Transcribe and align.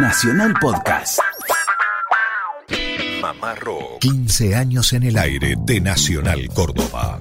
Nacional 0.00 0.54
Podcast. 0.60 1.18
Mamá 3.20 3.56
Rock. 3.56 3.98
15 4.00 4.54
años 4.54 4.92
en 4.92 5.02
el 5.02 5.18
aire 5.18 5.56
de 5.58 5.80
Nacional 5.80 6.48
Córdoba. 6.54 7.20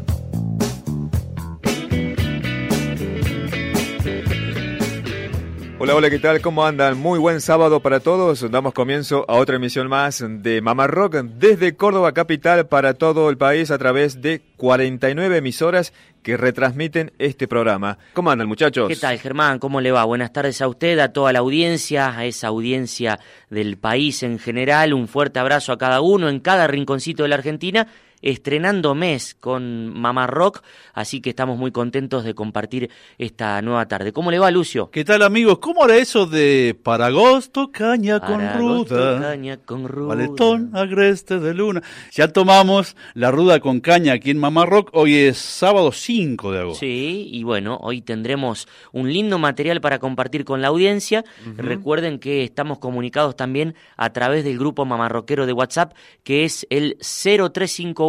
Hola, 5.87 5.95
hola, 5.95 6.09
¿qué 6.09 6.19
tal? 6.19 6.41
¿Cómo 6.41 6.65
andan? 6.65 6.97
Muy 6.97 7.17
buen 7.17 7.39
sábado 7.39 7.79
para 7.79 8.01
todos. 8.01 8.51
Damos 8.51 8.73
comienzo 8.73 9.23
a 9.29 9.35
otra 9.35 9.55
emisión 9.55 9.88
más 9.88 10.21
de 10.21 10.59
Mamá 10.59 10.85
Rock 10.85 11.15
desde 11.23 11.77
Córdoba 11.77 12.11
Capital 12.11 12.67
para 12.67 12.95
todo 12.95 13.29
el 13.29 13.38
país 13.38 13.71
a 13.71 13.77
través 13.77 14.21
de 14.21 14.41
49 14.57 15.38
emisoras 15.38 15.93
que 16.23 16.35
retransmiten 16.35 17.13
este 17.20 17.47
programa. 17.47 17.99
¿Cómo 18.11 18.29
andan, 18.29 18.49
muchachos? 18.49 18.89
¿Qué 18.89 18.97
tal, 18.97 19.17
Germán? 19.17 19.59
¿Cómo 19.59 19.79
le 19.79 19.93
va? 19.93 20.03
Buenas 20.03 20.34
tardes 20.34 20.61
a 20.61 20.67
usted, 20.67 20.99
a 20.99 21.13
toda 21.13 21.31
la 21.31 21.39
audiencia, 21.39 22.17
a 22.17 22.25
esa 22.25 22.47
audiencia 22.47 23.17
del 23.49 23.77
país 23.77 24.23
en 24.23 24.40
general. 24.40 24.93
Un 24.93 25.07
fuerte 25.07 25.40
abrazo 25.40 25.71
a 25.71 25.77
cada 25.77 26.01
uno 26.01 26.27
en 26.27 26.41
cada 26.41 26.67
rinconcito 26.67 27.23
de 27.23 27.29
la 27.29 27.35
Argentina 27.35 27.88
estrenando 28.21 28.95
mes 28.95 29.35
con 29.35 29.94
Mamá 29.94 30.27
Rock, 30.27 30.62
así 30.94 31.21
que 31.21 31.30
estamos 31.30 31.57
muy 31.57 31.71
contentos 31.71 32.23
de 32.23 32.34
compartir 32.34 32.90
esta 33.17 33.62
nueva 33.62 33.88
tarde. 33.88 34.13
¿Cómo 34.13 34.31
le 34.31 34.40
va, 34.40 34.52
Lucio? 34.52 34.90
¿Qué 34.91 35.05
tal, 35.05 35.21
amigos? 35.21 35.59
¿Cómo 35.59 35.85
era 35.85 35.98
eso 35.98 36.26
de 36.26 36.77
para 36.81 37.07
agosto, 37.07 37.71
caña 37.71 38.20
con 38.20 38.41
ruda? 38.57 39.21
caña 39.21 39.57
con 39.57 39.88
ruda. 39.88 40.16
Valetón, 40.16 40.71
agreste 40.73 41.40
de 41.40 41.53
luna. 41.53 41.81
Ya 42.12 42.27
tomamos 42.30 42.95
la 43.13 43.31
ruda 43.31 43.59
con 43.59 43.80
caña 43.80 44.13
aquí 44.13 44.31
en 44.31 44.40
Mamá 44.40 44.65
Rock. 44.65 44.90
Hoy 44.93 45.15
es 45.15 45.38
sábado 45.38 45.91
5 45.91 46.52
de 46.52 46.59
agosto. 46.59 46.79
Sí, 46.79 47.29
y 47.31 47.43
bueno, 47.43 47.77
hoy 47.81 48.02
tendremos 48.02 48.68
un 48.91 49.12
lindo 49.12 49.38
material 49.38 49.81
para 49.81 49.99
compartir 49.99 50.45
con 50.45 50.62
la 50.62 50.70
audiencia. 50.70 51.23
Recuerden 51.55 52.20
que 52.20 52.43
estamos 52.43 52.79
comunicados 52.79 53.35
también 53.35 53.76
a 53.95 54.12
través 54.12 54.43
del 54.43 54.57
grupo 54.57 54.85
mamarroquero 54.85 55.45
de 55.45 55.54
WhatsApp, 55.54 55.93
que 56.23 56.45
es 56.45 56.65
el 56.70 56.98
0351 56.99 58.07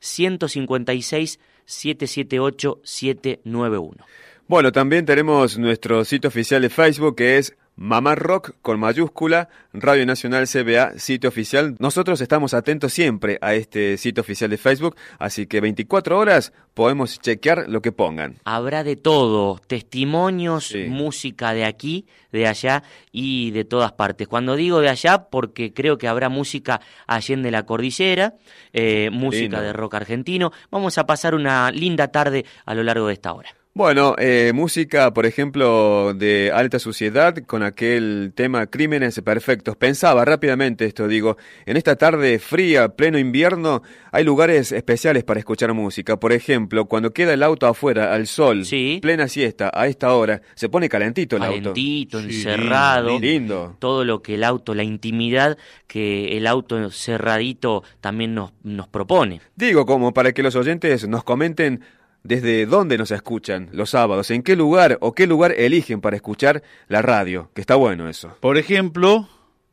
156 0.00 1.40
778 1.64 2.80
791. 2.82 4.04
Bueno, 4.48 4.72
también 4.72 5.06
tenemos 5.06 5.58
nuestro 5.58 6.04
sitio 6.04 6.28
oficial 6.28 6.62
de 6.62 6.70
Facebook 6.70 7.16
que 7.16 7.38
es 7.38 7.56
Mamá 7.74 8.14
Rock 8.14 8.52
con 8.60 8.78
mayúscula, 8.78 9.48
Radio 9.72 10.04
Nacional 10.04 10.46
CBA, 10.46 10.98
sitio 10.98 11.30
oficial. 11.30 11.74
Nosotros 11.78 12.20
estamos 12.20 12.52
atentos 12.52 12.92
siempre 12.92 13.38
a 13.40 13.54
este 13.54 13.96
sitio 13.96 14.20
oficial 14.20 14.50
de 14.50 14.58
Facebook, 14.58 14.94
así 15.18 15.46
que 15.46 15.60
24 15.62 16.18
horas 16.18 16.52
podemos 16.74 17.18
chequear 17.18 17.68
lo 17.68 17.80
que 17.80 17.90
pongan. 17.90 18.36
Habrá 18.44 18.84
de 18.84 18.96
todo, 18.96 19.58
testimonios, 19.66 20.74
música 20.88 21.54
de 21.54 21.64
aquí, 21.64 22.06
de 22.30 22.46
allá 22.46 22.82
y 23.10 23.52
de 23.52 23.64
todas 23.64 23.92
partes. 23.92 24.28
Cuando 24.28 24.54
digo 24.54 24.80
de 24.80 24.90
allá, 24.90 25.30
porque 25.30 25.72
creo 25.72 25.96
que 25.96 26.08
habrá 26.08 26.28
música 26.28 26.82
allende 27.06 27.50
la 27.50 27.64
cordillera, 27.64 28.34
eh, 28.74 29.08
música 29.10 29.62
de 29.62 29.72
rock 29.72 29.94
argentino. 29.94 30.52
Vamos 30.70 30.98
a 30.98 31.06
pasar 31.06 31.34
una 31.34 31.70
linda 31.70 32.08
tarde 32.08 32.44
a 32.66 32.74
lo 32.74 32.82
largo 32.82 33.06
de 33.06 33.14
esta 33.14 33.32
hora. 33.32 33.48
Bueno, 33.74 34.14
eh, 34.18 34.52
música, 34.54 35.14
por 35.14 35.24
ejemplo, 35.24 36.12
de 36.12 36.52
alta 36.52 36.78
suciedad 36.78 37.34
con 37.46 37.62
aquel 37.62 38.32
tema 38.34 38.66
Crímenes 38.66 39.18
Perfectos. 39.22 39.76
Pensaba 39.76 40.26
rápidamente 40.26 40.84
esto, 40.84 41.08
digo, 41.08 41.38
en 41.64 41.78
esta 41.78 41.96
tarde 41.96 42.38
fría, 42.38 42.90
pleno 42.90 43.18
invierno, 43.18 43.82
hay 44.10 44.24
lugares 44.24 44.72
especiales 44.72 45.24
para 45.24 45.40
escuchar 45.40 45.72
música. 45.72 46.20
Por 46.20 46.34
ejemplo, 46.34 46.84
cuando 46.84 47.12
queda 47.12 47.32
el 47.32 47.42
auto 47.42 47.66
afuera, 47.66 48.12
al 48.12 48.26
sol, 48.26 48.62
plena 49.00 49.26
siesta, 49.26 49.70
a 49.72 49.86
esta 49.86 50.14
hora, 50.14 50.42
se 50.54 50.68
pone 50.68 50.90
calentito 50.90 51.36
el 51.36 51.44
auto. 51.44 51.72
Calentito, 51.72 52.20
encerrado. 52.20 53.18
lindo. 53.18 53.76
Todo 53.78 54.04
lo 54.04 54.20
que 54.20 54.34
el 54.34 54.44
auto, 54.44 54.74
la 54.74 54.82
intimidad 54.82 55.56
que 55.86 56.36
el 56.36 56.46
auto 56.46 56.90
cerradito 56.90 57.84
también 58.02 58.34
nos, 58.34 58.52
nos 58.62 58.86
propone. 58.88 59.40
Digo, 59.56 59.86
como 59.86 60.12
para 60.12 60.32
que 60.32 60.42
los 60.42 60.56
oyentes 60.56 61.08
nos 61.08 61.24
comenten 61.24 61.80
desde 62.22 62.66
dónde 62.66 62.98
nos 62.98 63.10
escuchan 63.10 63.68
los 63.72 63.90
sábados, 63.90 64.30
en 64.30 64.42
qué 64.42 64.56
lugar 64.56 64.98
o 65.00 65.12
qué 65.12 65.26
lugar 65.26 65.52
eligen 65.52 66.00
para 66.00 66.16
escuchar 66.16 66.62
la 66.88 67.02
radio, 67.02 67.50
que 67.54 67.60
está 67.60 67.74
bueno 67.74 68.08
eso. 68.08 68.36
Por 68.40 68.58
ejemplo, 68.58 69.28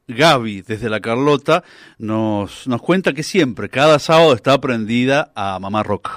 Gaby, 0.07 0.61
desde 0.61 0.89
la 0.89 0.99
Carlota, 0.99 1.63
nos, 1.97 2.67
nos 2.67 2.81
cuenta 2.81 3.13
que 3.13 3.23
siempre, 3.23 3.69
cada 3.69 3.99
sábado 3.99 4.33
está 4.33 4.53
aprendida 4.53 5.31
a 5.35 5.59
Mamá 5.59 5.83
Rock. 5.83 6.09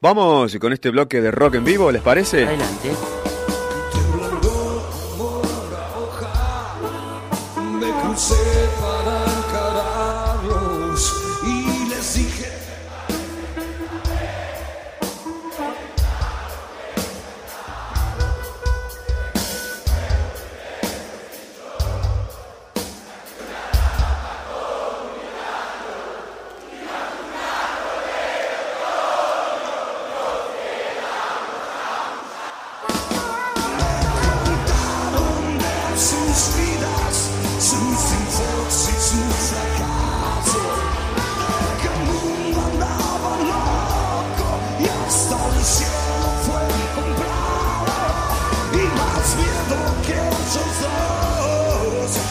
Vamos 0.00 0.56
con 0.60 0.72
este 0.72 0.90
bloque 0.90 1.20
de 1.20 1.30
rock 1.30 1.56
en 1.56 1.64
vivo, 1.64 1.90
¿les 1.90 2.02
parece? 2.02 2.46
Adelante. 2.46 2.90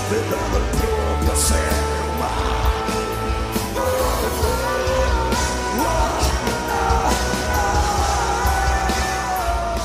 Without 0.09 0.73
a 0.73 0.76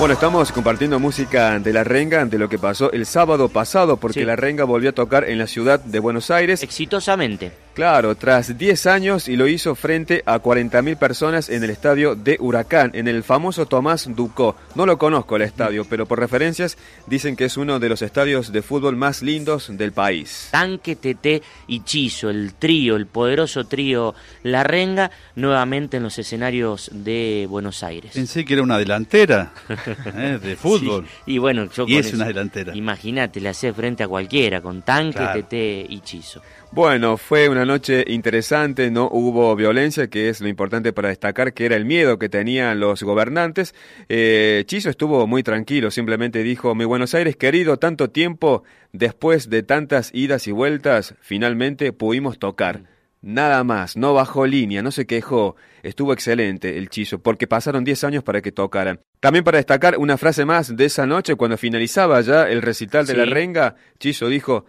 Bueno, 0.02 0.14
estamos 0.14 0.50
compartiendo 0.50 0.98
música 0.98 1.60
de 1.60 1.72
La 1.72 1.84
Renga 1.84 2.20
ante 2.20 2.36
lo 2.36 2.48
que 2.48 2.58
pasó 2.58 2.90
el 2.90 3.06
sábado 3.06 3.48
pasado, 3.48 3.98
porque 3.98 4.24
La 4.24 4.34
Renga 4.34 4.64
volvió 4.64 4.90
a 4.90 4.94
tocar 4.94 5.30
en 5.30 5.38
la 5.38 5.46
ciudad 5.46 5.78
de 5.78 6.00
Buenos 6.00 6.32
Aires. 6.32 6.64
Exitosamente. 6.64 7.52
Claro, 7.74 8.14
tras 8.16 8.58
10 8.58 8.86
años 8.86 9.28
y 9.28 9.36
lo 9.36 9.46
hizo 9.46 9.74
frente 9.74 10.22
a 10.26 10.42
40.000 10.42 10.98
personas 10.98 11.48
en 11.48 11.64
el 11.64 11.70
estadio 11.70 12.14
de 12.14 12.36
Huracán, 12.38 12.90
en 12.92 13.08
el 13.08 13.22
famoso 13.22 13.64
Tomás 13.64 14.06
Ducó. 14.14 14.56
No 14.74 14.84
lo 14.84 14.98
conozco 14.98 15.36
el 15.36 15.42
estadio, 15.42 15.86
pero 15.88 16.04
por 16.04 16.18
referencias 16.18 16.76
dicen 17.06 17.34
que 17.34 17.46
es 17.46 17.56
uno 17.56 17.78
de 17.78 17.88
los 17.88 18.02
estadios 18.02 18.52
de 18.52 18.60
fútbol 18.60 18.96
más 18.96 19.22
lindos 19.22 19.70
del 19.74 19.92
país. 19.92 20.48
Tanque, 20.50 20.96
Tete 20.96 21.42
y 21.66 21.80
Chizo, 21.84 22.28
el 22.28 22.52
trío, 22.54 22.96
el 22.96 23.06
poderoso 23.06 23.64
trío 23.64 24.14
La 24.42 24.64
Renga, 24.64 25.10
nuevamente 25.36 25.96
en 25.96 26.02
los 26.02 26.18
escenarios 26.18 26.90
de 26.92 27.46
Buenos 27.48 27.82
Aires. 27.82 28.12
Pensé 28.12 28.44
que 28.44 28.52
era 28.52 28.62
una 28.62 28.76
delantera 28.76 29.52
¿eh? 30.16 30.38
de 30.42 30.56
fútbol. 30.56 31.06
Y 31.26 31.38
bueno, 31.38 31.68
yo 31.72 31.84
y 31.86 31.96
es 31.96 32.12
una 32.12 32.26
delantera. 32.26 32.76
Imagínate, 32.76 33.40
le 33.40 33.48
hace 33.48 33.72
frente 33.72 34.02
a 34.02 34.08
cualquiera, 34.08 34.60
con 34.60 34.82
Tanque, 34.82 35.20
Tete 35.32 35.86
y 35.88 36.00
Chizo. 36.00 36.42
Bueno, 36.70 37.18
fue 37.18 37.50
una 37.50 37.66
noche 37.66 38.02
interesante, 38.06 38.90
no 38.90 39.08
hubo 39.12 39.54
violencia, 39.54 40.08
que 40.08 40.30
es 40.30 40.40
lo 40.40 40.48
importante 40.48 40.94
para 40.94 41.10
destacar, 41.10 41.52
que 41.52 41.66
era 41.66 41.76
el 41.76 41.84
miedo 41.84 42.18
que 42.18 42.30
tenían 42.30 42.80
los 42.80 43.02
gobernantes. 43.02 43.74
Eh, 44.08 44.64
Chizo 44.66 44.88
estuvo 44.88 45.26
muy 45.26 45.42
tranquilo, 45.42 45.90
simplemente 45.90 46.42
dijo, 46.42 46.74
mi 46.74 46.86
Buenos 46.86 47.14
Aires 47.14 47.36
querido, 47.36 47.76
tanto 47.76 48.08
tiempo, 48.08 48.62
después 48.92 49.50
de 49.50 49.62
tantas 49.62 50.10
idas 50.14 50.46
y 50.46 50.52
vueltas, 50.52 51.14
finalmente 51.20 51.92
pudimos 51.92 52.38
tocar. 52.38 52.91
Nada 53.22 53.62
más, 53.62 53.96
no 53.96 54.14
bajó 54.14 54.46
línea, 54.46 54.82
no 54.82 54.90
se 54.90 55.06
quejó, 55.06 55.54
estuvo 55.84 56.12
excelente 56.12 56.76
el 56.76 56.90
Chizo, 56.90 57.22
porque 57.22 57.46
pasaron 57.46 57.84
10 57.84 58.02
años 58.04 58.24
para 58.24 58.42
que 58.42 58.50
tocaran. 58.50 59.00
También 59.20 59.44
para 59.44 59.58
destacar 59.58 59.96
una 59.98 60.18
frase 60.18 60.44
más 60.44 60.76
de 60.76 60.84
esa 60.84 61.06
noche, 61.06 61.36
cuando 61.36 61.56
finalizaba 61.56 62.20
ya 62.20 62.48
el 62.48 62.62
recital 62.62 63.06
de 63.06 63.14
la 63.14 63.24
renga, 63.24 63.76
Chizo 64.00 64.26
dijo, 64.26 64.66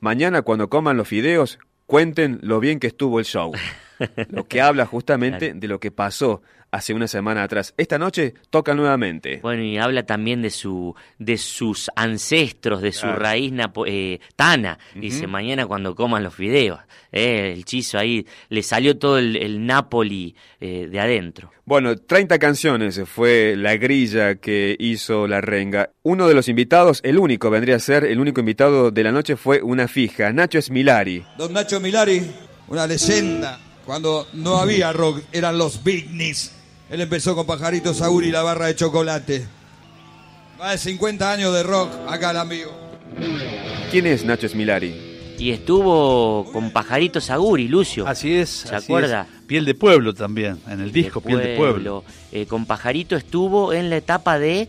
Mañana 0.00 0.42
cuando 0.42 0.68
coman 0.68 0.96
los 0.96 1.06
fideos, 1.06 1.60
cuenten 1.86 2.40
lo 2.42 2.60
bien 2.60 2.80
que 2.80 2.88
estuvo 2.88 3.20
el 3.20 3.24
show. 3.24 3.52
Lo 4.28 4.46
que 4.46 4.60
habla 4.60 4.86
justamente 4.86 5.54
de 5.54 5.66
lo 5.66 5.80
que 5.80 5.90
pasó 5.90 6.40
hace 6.70 6.94
una 6.94 7.08
semana 7.08 7.42
atrás. 7.42 7.74
Esta 7.76 7.98
noche 7.98 8.34
toca 8.50 8.74
nuevamente. 8.74 9.38
Bueno, 9.42 9.62
y 9.62 9.78
habla 9.78 10.04
también 10.04 10.42
de 10.42 10.50
su 10.50 10.94
de 11.18 11.38
sus 11.38 11.90
ancestros, 11.96 12.82
de 12.82 12.92
su 12.92 13.02
Claro. 13.02 13.18
raíz 13.18 13.52
napo- 13.52 13.86
eh, 13.86 14.20
tana. 14.36 14.78
Dice, 14.94 15.26
mañana 15.26 15.66
cuando 15.66 15.94
coman 15.94 16.22
los 16.22 16.34
fideos. 16.34 16.80
Eh, 17.10 17.52
el 17.56 17.64
chizo 17.64 17.98
ahí, 17.98 18.26
le 18.50 18.62
salió 18.62 18.98
todo 18.98 19.18
el, 19.18 19.36
el 19.36 19.64
Napoli 19.66 20.34
eh, 20.60 20.88
de 20.90 21.00
adentro. 21.00 21.50
Bueno, 21.64 21.96
30 21.96 22.38
canciones 22.38 23.00
fue 23.06 23.54
la 23.56 23.76
grilla 23.76 24.34
que 24.36 24.76
hizo 24.78 25.26
la 25.26 25.40
renga. 25.40 25.90
Uno 26.02 26.28
de 26.28 26.34
los 26.34 26.48
invitados, 26.48 27.00
el 27.04 27.18
único 27.18 27.48
vendría 27.50 27.76
a 27.76 27.78
ser, 27.78 28.04
el 28.04 28.20
único 28.20 28.40
invitado 28.40 28.90
de 28.90 29.02
la 29.04 29.12
noche 29.12 29.36
fue 29.36 29.62
una 29.62 29.88
fija, 29.88 30.32
Nacho 30.32 30.58
Esmilari. 30.58 31.24
Don 31.38 31.52
Nacho 31.52 31.80
Milari, 31.80 32.22
una 32.68 32.86
leyenda. 32.86 33.58
Cuando 33.86 34.26
no 34.34 34.58
había 34.58 34.92
rock, 34.92 35.22
eran 35.32 35.56
los 35.56 35.82
Bignis. 35.82 36.54
Él 36.90 37.00
empezó 37.00 37.34
con 37.34 37.46
Pajarito 37.46 37.92
Saúl 37.92 38.24
y 38.24 38.30
la 38.30 38.42
barra 38.42 38.66
de 38.66 38.74
chocolate. 38.76 39.46
Más 40.58 40.72
de 40.72 40.78
50 40.78 41.32
años 41.32 41.52
de 41.54 41.62
rock, 41.62 41.90
acá 42.08 42.30
el 42.30 42.38
amigo. 42.38 42.70
¿Quién 43.90 44.06
es 44.06 44.24
Nacho 44.24 44.46
Esmilari? 44.46 45.34
Y 45.38 45.50
estuvo 45.52 46.50
con 46.52 46.72
Pajarito 46.72 47.20
Saguri, 47.20 47.68
Lucio. 47.68 48.06
Así 48.08 48.34
es. 48.34 48.48
¿Se 48.50 48.74
así 48.74 48.86
acuerda? 48.86 49.28
es. 49.32 49.42
Piel 49.46 49.64
de 49.64 49.74
pueblo 49.74 50.12
también, 50.12 50.58
en 50.66 50.80
el 50.80 50.90
disco 50.90 51.20
Piel 51.20 51.38
de 51.38 51.56
Pueblo. 51.56 52.04
Eh, 52.32 52.46
con 52.46 52.66
Pajarito 52.66 53.16
estuvo 53.16 53.72
en 53.72 53.88
la 53.88 53.96
etapa 53.98 54.38
de 54.38 54.68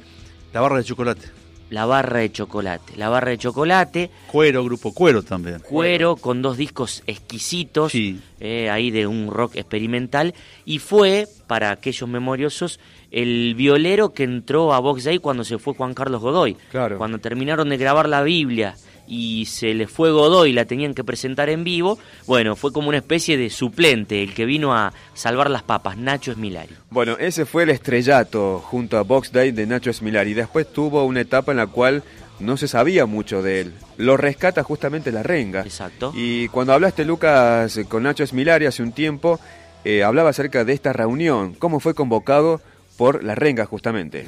La 0.54 0.62
barra 0.62 0.78
de 0.78 0.84
chocolate. 0.84 1.39
La 1.70 1.86
barra 1.86 2.20
de 2.20 2.32
chocolate. 2.32 2.94
La 2.98 3.10
barra 3.10 3.32
de 3.32 3.38
chocolate, 3.38 4.10
Cuero, 4.32 4.64
grupo 4.64 4.94
Cuero 4.94 5.24
también. 5.24 5.60
cuero 5.60 6.16
con 6.16 6.42
dos 6.42 6.58
discos 6.58 7.04
exquisitos, 7.08 7.92
Sí. 7.92 8.20
eh, 8.40 8.70
ahí 8.70 8.92
de 8.92 9.08
un 9.08 9.32
rock 9.32 9.56
experimental, 9.56 10.34
y 10.66 10.80
fue, 10.80 11.28
para 11.48 11.72
aquellos 11.72 12.10
memoriosos, 12.10 12.80
el 13.12 13.56
violero 13.56 14.14
que 14.14 14.24
entró 14.24 14.74
a 14.74 14.80
Box 14.80 15.04
Day 15.04 15.20
cuando 15.20 15.44
se 15.44 15.58
fue 15.58 15.74
Juan 15.74 15.94
Carlos 15.94 16.22
Godoy. 16.22 16.56
Claro. 16.72 16.98
Cuando 16.98 17.18
terminaron 17.20 17.70
de 17.70 17.78
grabar 17.78 18.08
la 18.10 18.22
Biblia 18.22 18.76
y 19.10 19.48
se 19.48 19.74
les 19.74 19.90
fue 19.90 20.12
Godoy 20.12 20.52
y 20.52 20.54
la 20.54 20.66
tenían 20.66 20.94
que 20.94 21.04
presentar 21.04 21.50
en 21.50 21.64
vivo, 21.64 21.98
bueno, 22.28 22.56
fue 22.56 22.72
como 22.72 22.90
una 22.90 23.00
especie 23.00 23.38
de 23.38 23.50
suplente, 23.50 24.24
el 24.24 24.34
que 24.34 24.46
vino 24.46 24.74
a 24.74 24.94
salvar 25.14 25.50
las 25.50 25.64
papas, 25.64 25.98
Nacho 25.98 26.32
Esmilari. 26.32 26.76
Bueno, 26.92 27.18
ese 27.20 27.46
fue 27.46 27.64
el 27.64 27.72
estrellato 27.72 28.60
junto 28.60 28.98
a 28.98 29.02
Box 29.02 29.32
Day 29.32 29.52
de 29.52 29.66
Nacho 29.66 29.90
Esmilari. 29.90 30.34
Después 30.34 30.72
tuvo 30.72 31.04
una 31.04 31.22
etapa 31.22 31.52
en 31.52 31.58
la 31.58 31.68
cual 31.68 32.04
no 32.40 32.56
se 32.56 32.68
sabía 32.68 33.08
mucho 33.08 33.42
de 33.42 33.62
él. 33.62 33.74
Lo 33.98 34.16
rescata 34.16 34.64
justamente 34.64 35.12
la 35.12 35.24
renga. 35.24 35.62
Exacto. 35.62 36.14
Y 36.16 36.48
cuando 36.50 36.74
hablaste, 36.74 37.04
Lucas, 37.04 37.80
con 37.90 38.04
Nacho 38.04 38.24
Esmilari 38.24 38.68
hace 38.68 38.84
un 38.84 38.92
tiempo, 38.92 39.40
eh, 39.84 40.04
hablaba 40.04 40.30
acerca 40.30 40.64
de 40.64 40.74
esta 40.74 40.94
reunión, 40.94 41.56
cómo 41.56 41.80
fue 41.80 41.96
convocado 41.96 42.62
por 42.98 43.24
la 43.24 43.34
renga 43.34 43.66
justamente. 43.66 44.28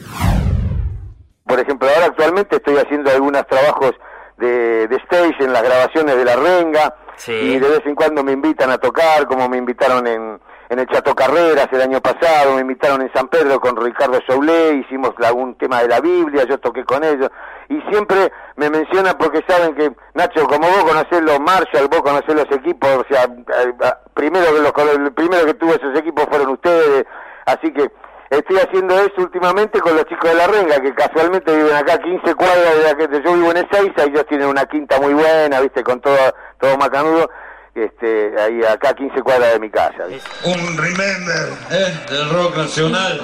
Por 1.46 1.60
ejemplo, 1.60 1.88
ahora 1.88 2.06
actualmente 2.08 2.56
estoy 2.56 2.78
haciendo 2.78 3.12
algunos 3.12 3.46
trabajos 3.46 3.94
de, 4.42 4.88
de 4.88 4.96
stage 4.98 5.36
en 5.40 5.54
las 5.54 5.64
grabaciones 5.64 6.18
de 6.18 6.26
La 6.26 6.36
Renga 6.36 6.96
Sí. 7.16 7.32
y 7.34 7.60
de 7.60 7.70
vez 7.70 7.82
en 7.86 7.94
cuando 7.94 8.24
me 8.24 8.32
invitan 8.32 8.72
a 8.72 8.80
tocar, 8.80 9.28
como 9.28 9.48
me 9.48 9.58
invitaron 9.58 10.08
en, 10.08 10.40
en 10.70 10.80
el 10.80 10.88
Chato 10.88 11.14
Carreras 11.14 11.68
el 11.72 11.82
año 11.82 12.02
pasado, 12.02 12.56
me 12.56 12.62
invitaron 12.62 13.02
en 13.04 13.14
San 13.14 13.28
Pedro 13.28 13.60
con 13.60 13.76
Ricardo 13.76 14.20
Soule, 14.28 14.74
hicimos 14.78 15.12
algún 15.24 15.56
tema 15.56 15.82
de 15.84 15.90
la 15.90 16.00
Biblia, 16.00 16.46
yo 16.50 16.58
toqué 16.58 16.84
con 16.84 17.04
ellos 17.04 17.30
y 17.70 17.80
siempre 17.92 18.32
me 18.56 18.72
mencionan 18.72 19.16
porque 19.20 19.44
saben 19.48 19.76
que, 19.76 19.92
Nacho, 20.16 20.48
como 20.48 20.68
vos 20.68 20.84
conocés 20.84 21.22
los 21.22 21.40
Marshall, 21.40 21.88
vos 21.92 22.02
conocés 22.02 22.34
los 22.34 22.52
equipos, 22.52 22.90
o 22.90 23.06
sea, 23.08 23.26
eh, 23.26 23.74
eh, 23.84 23.94
primero 24.16 24.46
que 24.56 24.62
los, 24.62 25.12
primero 25.12 25.46
que 25.46 25.54
tuvo 25.54 25.72
esos 25.76 25.96
equipos 26.00 26.26
fueron 26.28 26.50
ustedes, 26.50 27.06
así 27.46 27.72
que 27.72 27.92
Estoy 28.32 28.60
haciendo 28.60 28.98
eso 28.98 29.14
últimamente 29.18 29.82
con 29.82 29.94
los 29.94 30.06
chicos 30.06 30.30
de 30.30 30.38
la 30.38 30.48
Renga, 30.48 30.80
que 30.80 30.94
casualmente 30.96 31.54
viven 31.54 31.76
acá 31.76 32.00
15 32.00 32.34
cuadras 32.34 32.78
de 32.78 32.84
la 32.84 32.96
que 32.96 33.22
yo 33.22 33.34
vivo 33.34 33.52
en 33.52 33.58
Ezeiza, 33.58 34.06
ellos 34.06 34.26
tienen 34.30 34.48
una 34.48 34.66
quinta 34.68 35.02
muy 35.02 35.14
buena, 35.14 35.60
viste, 35.60 35.84
con 35.84 36.00
todo, 36.00 36.16
todo 36.58 36.78
macanudo, 36.78 37.30
este, 37.76 38.34
ahí 38.40 38.64
acá 38.64 38.94
15 38.94 39.22
cuadras 39.22 39.52
de 39.52 39.60
mi 39.60 39.70
casa. 39.70 40.06
Un 40.46 40.78
remember 40.78 41.50
¿eh? 41.72 41.94
del 42.10 42.30
rock 42.30 42.56
nacional. 42.56 43.20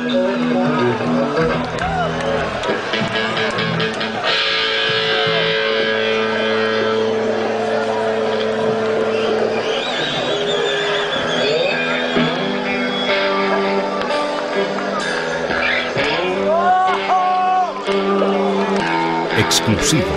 Exclusivo 19.47 20.11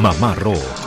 Mamá 0.00 0.36
Rock. 0.36 0.85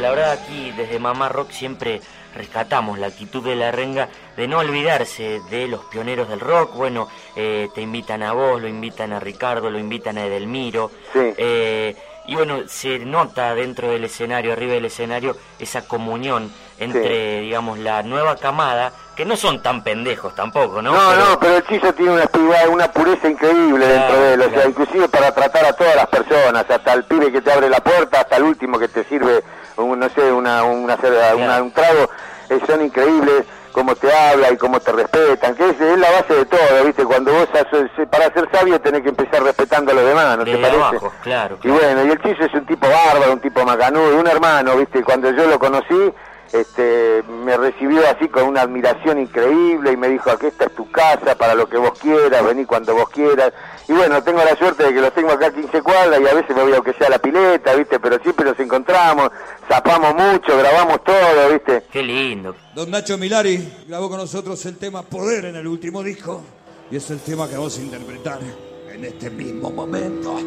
La 0.00 0.10
verdad 0.10 0.32
aquí 0.32 0.70
desde 0.76 1.00
Mamá 1.00 1.28
Rock 1.28 1.50
siempre 1.50 2.00
rescatamos 2.36 3.00
la 3.00 3.08
actitud 3.08 3.42
de 3.42 3.56
la 3.56 3.72
renga 3.72 4.08
de 4.36 4.46
no 4.46 4.58
olvidarse 4.58 5.40
de 5.50 5.66
los 5.66 5.84
pioneros 5.86 6.28
del 6.28 6.38
rock. 6.38 6.74
Bueno, 6.76 7.08
eh, 7.34 7.68
te 7.74 7.80
invitan 7.80 8.22
a 8.22 8.32
vos, 8.32 8.62
lo 8.62 8.68
invitan 8.68 9.12
a 9.12 9.18
Ricardo, 9.18 9.68
lo 9.68 9.80
invitan 9.80 10.16
a 10.18 10.26
Edelmiro. 10.26 10.92
Sí. 11.12 11.34
Eh, 11.38 11.96
y 12.28 12.34
bueno, 12.36 12.68
se 12.68 13.00
nota 13.00 13.54
dentro 13.56 13.90
del 13.90 14.04
escenario, 14.04 14.52
arriba 14.52 14.74
del 14.74 14.84
escenario, 14.84 15.36
esa 15.58 15.88
comunión 15.88 16.52
entre, 16.78 17.40
digamos, 17.40 17.78
la 17.78 18.02
nueva 18.02 18.36
camada, 18.36 18.92
que 19.14 19.24
no 19.24 19.34
son 19.36 19.62
tan 19.62 19.82
pendejos 19.82 20.34
tampoco, 20.34 20.82
¿no? 20.82 20.92
No, 20.92 20.98
Pero- 21.10 21.24
no, 21.30 21.40
pero 21.40 21.56
el 21.56 21.66
Chizo 21.66 21.92
tiene 21.94 22.12
una, 22.12 22.28
una 22.70 22.90
pureza 22.92 23.28
increíble 23.30 23.86
Claro, 23.86 24.00
dentro 24.02 24.20
de 24.22 24.34
él, 24.34 24.40
o 24.42 24.50
sea, 24.50 24.68
inclusive 24.68 25.08
para 25.08 25.32
tratar 25.32 25.64
a 25.64 25.72
todas 25.72 25.96
las 25.96 26.06
personas, 26.08 26.66
hasta 26.68 26.92
el 26.92 27.04
pibe 27.04 27.32
que 27.32 27.40
te 27.40 27.50
abre 27.50 27.70
la 27.70 27.80
puerta, 27.80 28.20
hasta 28.20 28.36
el 28.36 28.42
último 28.42 28.78
que 28.78 28.88
te 28.88 29.04
sirve, 29.04 29.42
un, 29.76 29.98
no 29.98 30.08
sé, 30.10 30.30
una, 30.32 30.64
una, 30.64 30.96
un 31.62 31.72
trago, 31.72 32.10
eh, 32.50 32.60
son 32.66 32.84
increíbles 32.84 33.44
cómo 33.72 33.94
te 33.94 34.10
habla 34.10 34.50
y 34.52 34.56
cómo 34.56 34.80
te 34.80 34.90
respetan, 34.92 35.54
que 35.54 35.68
es, 35.68 35.78
es 35.80 35.98
la 35.98 36.10
base 36.10 36.32
de 36.34 36.44
todo, 36.46 36.84
¿viste? 36.86 37.04
Cuando 37.04 37.30
vos, 37.32 37.48
haces- 37.52 37.90
para 38.08 38.32
ser 38.32 38.48
sabio 38.50 38.80
tenés 38.80 39.02
que 39.02 39.10
empezar 39.10 39.42
respetando 39.42 39.92
a 39.92 39.94
los 39.94 40.04
demás, 40.04 40.38
¿no 40.38 40.44
te 40.44 40.56
parece? 40.56 40.76
abajo, 40.76 41.12
claro, 41.22 41.58
Y 41.62 41.68
bueno, 41.68 42.04
y 42.06 42.10
el 42.10 42.22
Chizo 42.22 42.44
es 42.44 42.54
un 42.54 42.64
tipo 42.66 42.86
bárbaro, 42.88 43.32
un 43.32 43.40
tipo 43.40 43.64
macanudo, 43.66 44.18
un 44.18 44.26
hermano, 44.26 44.76
¿viste? 44.76 45.02
Cuando 45.04 45.30
yo 45.30 45.46
lo 45.46 45.58
conocí, 45.58 46.10
este, 46.52 47.22
me 47.28 47.56
recibió 47.56 48.08
así 48.08 48.28
con 48.28 48.44
una 48.44 48.62
admiración 48.62 49.20
increíble 49.20 49.92
y 49.92 49.96
me 49.96 50.08
dijo, 50.08 50.30
aquí 50.30 50.46
esta 50.46 50.66
es 50.66 50.74
tu 50.74 50.90
casa 50.90 51.36
para 51.36 51.54
lo 51.54 51.68
que 51.68 51.76
vos 51.76 51.98
quieras, 51.98 52.44
vení 52.44 52.64
cuando 52.64 52.94
vos 52.94 53.08
quieras. 53.08 53.52
Y 53.88 53.92
bueno, 53.92 54.22
tengo 54.22 54.42
la 54.44 54.56
suerte 54.56 54.84
de 54.84 54.94
que 54.94 55.00
los 55.00 55.12
tengo 55.12 55.30
acá 55.30 55.46
a 55.46 55.52
15 55.52 55.82
cuadras 55.82 56.20
y 56.20 56.26
a 56.26 56.34
veces 56.34 56.56
me 56.56 56.62
voy 56.62 56.72
aunque 56.72 56.92
sea 56.94 57.08
a 57.08 57.10
la 57.10 57.18
pileta, 57.18 57.74
¿viste? 57.74 58.00
Pero 58.00 58.18
siempre 58.20 58.44
nos 58.44 58.58
encontramos, 58.58 59.30
zapamos 59.68 60.14
mucho, 60.14 60.56
grabamos 60.56 61.02
todo, 61.04 61.50
¿viste? 61.52 61.84
Qué 61.90 62.02
lindo. 62.02 62.54
Don 62.74 62.90
Nacho 62.90 63.18
Milari 63.18 63.84
grabó 63.88 64.08
con 64.08 64.18
nosotros 64.18 64.64
el 64.66 64.76
tema 64.76 65.02
Poder 65.02 65.46
en 65.46 65.56
el 65.56 65.66
último 65.66 66.02
disco. 66.02 66.42
Y 66.90 66.96
es 66.96 67.10
el 67.10 67.20
tema 67.20 67.48
que 67.48 67.56
vamos 67.56 67.76
a 67.78 67.82
interpretar 67.82 68.38
en 68.92 69.04
este 69.04 69.30
mismo 69.30 69.70
momento. 69.70 70.38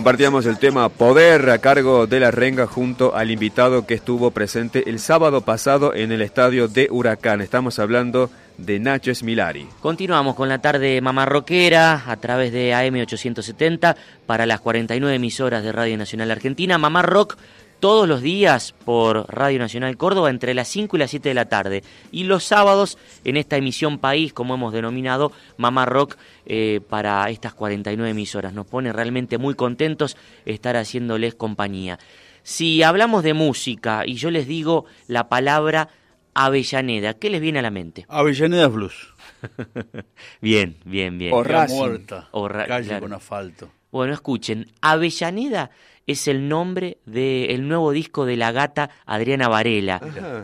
Compartíamos 0.00 0.46
el 0.46 0.58
tema 0.58 0.88
Poder 0.88 1.50
a 1.50 1.58
cargo 1.58 2.06
de 2.06 2.20
la 2.20 2.30
Renga 2.30 2.66
junto 2.66 3.14
al 3.14 3.30
invitado 3.30 3.86
que 3.86 3.92
estuvo 3.92 4.30
presente 4.30 4.88
el 4.88 4.98
sábado 4.98 5.42
pasado 5.42 5.94
en 5.94 6.10
el 6.10 6.22
estadio 6.22 6.68
de 6.68 6.88
Huracán. 6.90 7.42
Estamos 7.42 7.78
hablando 7.78 8.30
de 8.56 8.80
Nacho 8.80 9.10
Esmilari. 9.10 9.68
Continuamos 9.82 10.36
con 10.36 10.48
la 10.48 10.62
tarde 10.62 11.02
mamarroquera 11.02 12.04
a 12.06 12.16
través 12.16 12.50
de 12.50 12.72
AM870 12.72 13.94
para 14.24 14.46
las 14.46 14.60
49 14.60 15.16
emisoras 15.16 15.62
de 15.62 15.70
Radio 15.70 15.98
Nacional 15.98 16.30
Argentina. 16.30 16.78
Mamá 16.78 17.02
Rock 17.02 17.36
todos 17.80 18.06
los 18.06 18.20
días 18.20 18.74
por 18.84 19.24
Radio 19.34 19.58
Nacional 19.58 19.96
Córdoba 19.96 20.30
entre 20.30 20.54
las 20.54 20.68
5 20.68 20.96
y 20.96 21.00
las 21.00 21.10
7 21.10 21.30
de 21.30 21.34
la 21.34 21.46
tarde. 21.46 21.82
Y 22.12 22.24
los 22.24 22.44
sábados 22.44 22.98
en 23.24 23.36
esta 23.36 23.56
emisión 23.56 23.98
País, 23.98 24.32
como 24.32 24.54
hemos 24.54 24.72
denominado, 24.72 25.32
Mamá 25.56 25.86
Rock 25.86 26.16
eh, 26.46 26.80
para 26.88 27.28
estas 27.30 27.54
49 27.54 28.10
emisoras. 28.10 28.52
Nos 28.52 28.66
pone 28.66 28.92
realmente 28.92 29.38
muy 29.38 29.54
contentos 29.54 30.16
estar 30.44 30.76
haciéndoles 30.76 31.34
compañía. 31.34 31.98
Si 32.42 32.82
hablamos 32.82 33.22
de 33.22 33.34
música 33.34 34.02
y 34.06 34.14
yo 34.14 34.30
les 34.30 34.46
digo 34.46 34.84
la 35.08 35.28
palabra 35.28 35.88
Avellaneda, 36.34 37.14
¿qué 37.14 37.30
les 37.30 37.40
viene 37.40 37.58
a 37.58 37.62
la 37.62 37.70
mente? 37.70 38.06
Avellaneda 38.08 38.68
Blues. 38.68 39.14
bien, 40.40 40.76
bien, 40.84 41.18
bien. 41.18 41.32
O 41.34 41.42
muerta. 41.42 42.28
calle 42.66 43.00
con 43.00 43.12
asfalto. 43.12 43.70
Bueno, 43.90 44.12
escuchen, 44.14 44.70
Avellaneda 44.80 45.70
es 46.10 46.28
el 46.28 46.48
nombre 46.48 46.98
del 47.06 47.68
nuevo 47.68 47.92
disco 47.92 48.24
de 48.24 48.36
la 48.36 48.52
gata 48.52 48.90
Adriana 49.06 49.48
Varela. 49.48 50.00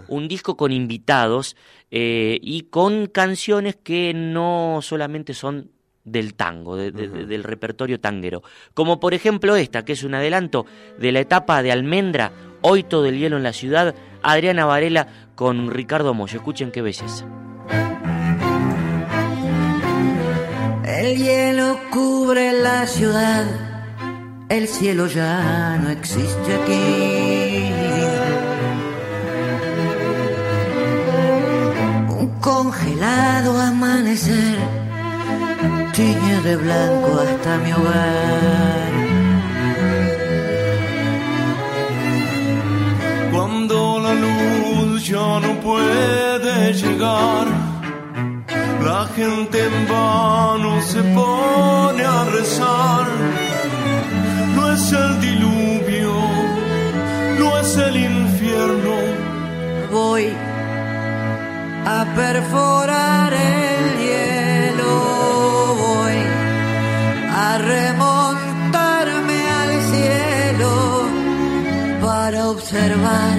Un 0.08 0.28
disco 0.28 0.56
con 0.56 0.72
invitados 0.72 1.56
eh, 1.90 2.38
y 2.42 2.62
con 2.62 3.06
canciones 3.06 3.76
que 3.76 4.12
no 4.14 4.80
solamente 4.82 5.34
son 5.34 5.70
del 6.04 6.34
tango, 6.34 6.76
del 6.76 7.42
repertorio 7.42 7.98
tanguero. 7.98 8.42
Como 8.74 9.00
por 9.00 9.12
ejemplo 9.12 9.56
esta, 9.56 9.84
que 9.84 9.94
es 9.94 10.04
un 10.04 10.14
adelanto 10.14 10.64
de 10.98 11.10
la 11.10 11.20
etapa 11.20 11.62
de 11.62 11.72
Almendra, 11.72 12.32
Hoy 12.68 12.82
todo 12.82 13.06
el 13.06 13.16
hielo 13.16 13.36
en 13.36 13.44
la 13.44 13.52
ciudad, 13.52 13.94
Adriana 14.24 14.66
Varela 14.66 15.06
con 15.36 15.70
Ricardo 15.70 16.14
Moyo. 16.14 16.38
Escuchen 16.38 16.72
qué 16.72 16.82
belleza. 16.82 17.24
El 20.84 21.16
hielo 21.16 21.78
cubre 21.92 22.52
la 22.52 22.86
ciudad, 22.88 23.44
el 24.48 24.68
cielo 24.68 25.06
ya 25.06 25.78
no 25.82 25.90
existe 25.90 26.54
aquí. 26.54 27.70
Un 32.08 32.28
congelado 32.40 33.60
amanecer 33.60 34.58
tiñe 35.92 36.40
de 36.42 36.56
blanco 36.56 37.20
hasta 37.20 37.58
mi 37.58 37.72
hogar. 37.72 38.90
Cuando 43.32 44.00
la 44.00 44.14
luz 44.14 45.06
ya 45.06 45.40
no 45.40 45.60
puede 45.60 46.72
llegar 46.72 47.46
la 48.86 49.04
gente 49.16 49.58
en 49.64 49.88
vano 49.88 50.80
se 50.80 51.02
pone 51.02 52.04
a 52.04 52.24
rezar. 52.36 53.45
Es 54.76 54.92
el 54.92 55.20
diluvio, 55.22 56.12
no 57.38 57.58
es 57.60 57.76
el 57.78 57.96
infierno. 57.96 58.94
Voy 59.90 60.26
a 61.86 62.04
perforar 62.14 63.32
el 63.32 63.84
hielo, 64.04 64.92
voy 65.86 66.18
a 67.46 67.56
remontarme 67.56 69.40
al 69.62 69.72
cielo 69.92 70.72
para 72.02 72.48
observar 72.50 73.38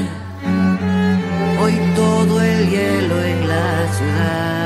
hoy 1.62 1.76
todo 1.96 2.42
el 2.42 2.68
hielo 2.68 3.16
en 3.24 3.48
la 3.48 3.94
ciudad. 3.96 4.57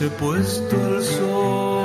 Haberse 0.00 0.10
puesto 0.10 0.76
el 0.76 1.04
sol. 1.04 1.84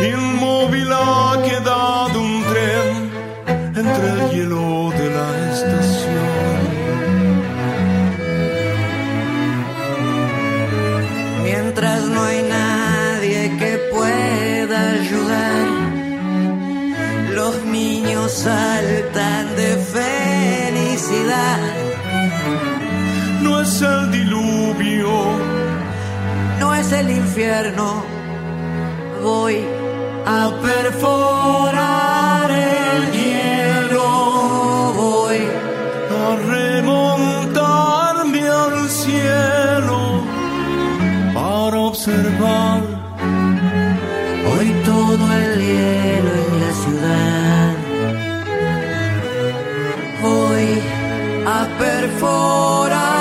Inmóvil 0.00 0.90
ha 0.92 1.42
quedado 1.44 2.20
un 2.20 2.42
tren 2.50 3.10
entre 3.76 4.06
el 4.12 4.30
hielo 4.30 4.90
de 4.90 5.10
la 5.16 5.28
estación. 5.52 6.28
Mientras 11.42 12.00
no 12.04 12.22
hay 12.22 12.42
nadie 12.42 13.56
que 13.58 13.78
pueda 13.92 14.90
ayudar, 15.00 15.66
los 17.34 17.64
niños 17.64 18.32
saltan 18.32 19.56
de 19.56 19.76
felicidad 19.96 21.77
no 23.40 23.60
es 23.60 23.82
el 23.82 24.10
diluvio, 24.10 25.10
no 26.60 26.74
es 26.74 26.92
el 26.92 27.10
infierno. 27.10 28.02
Voy 29.22 29.64
a 30.26 30.50
perforar 30.62 32.50
el 32.50 33.12
hielo, 33.12 34.92
voy 34.96 35.40
a 36.22 36.36
remontarme 36.54 38.42
al 38.48 38.88
cielo 38.88 40.22
para 41.34 41.78
observar 41.78 42.80
hoy 44.50 44.68
todo 44.84 45.24
el 45.42 45.60
hielo 45.66 46.30
en 46.44 46.52
la 46.62 46.72
ciudad. 46.82 47.74
Voy 50.22 50.68
a 51.46 51.66
perforar 51.78 53.17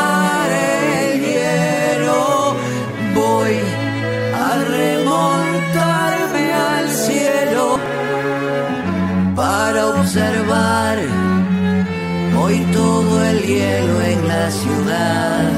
hielo 13.48 14.02
en 14.02 14.28
la 14.28 14.52
ciudad. 14.52 15.52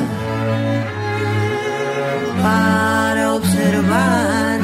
Para 2.44 3.34
observar 3.34 4.60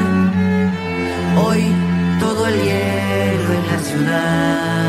hoy 1.44 1.62
todo 2.20 2.46
el 2.46 2.54
hielo 2.54 3.48
en 3.58 3.66
la 3.72 3.78
ciudad. 3.88 4.85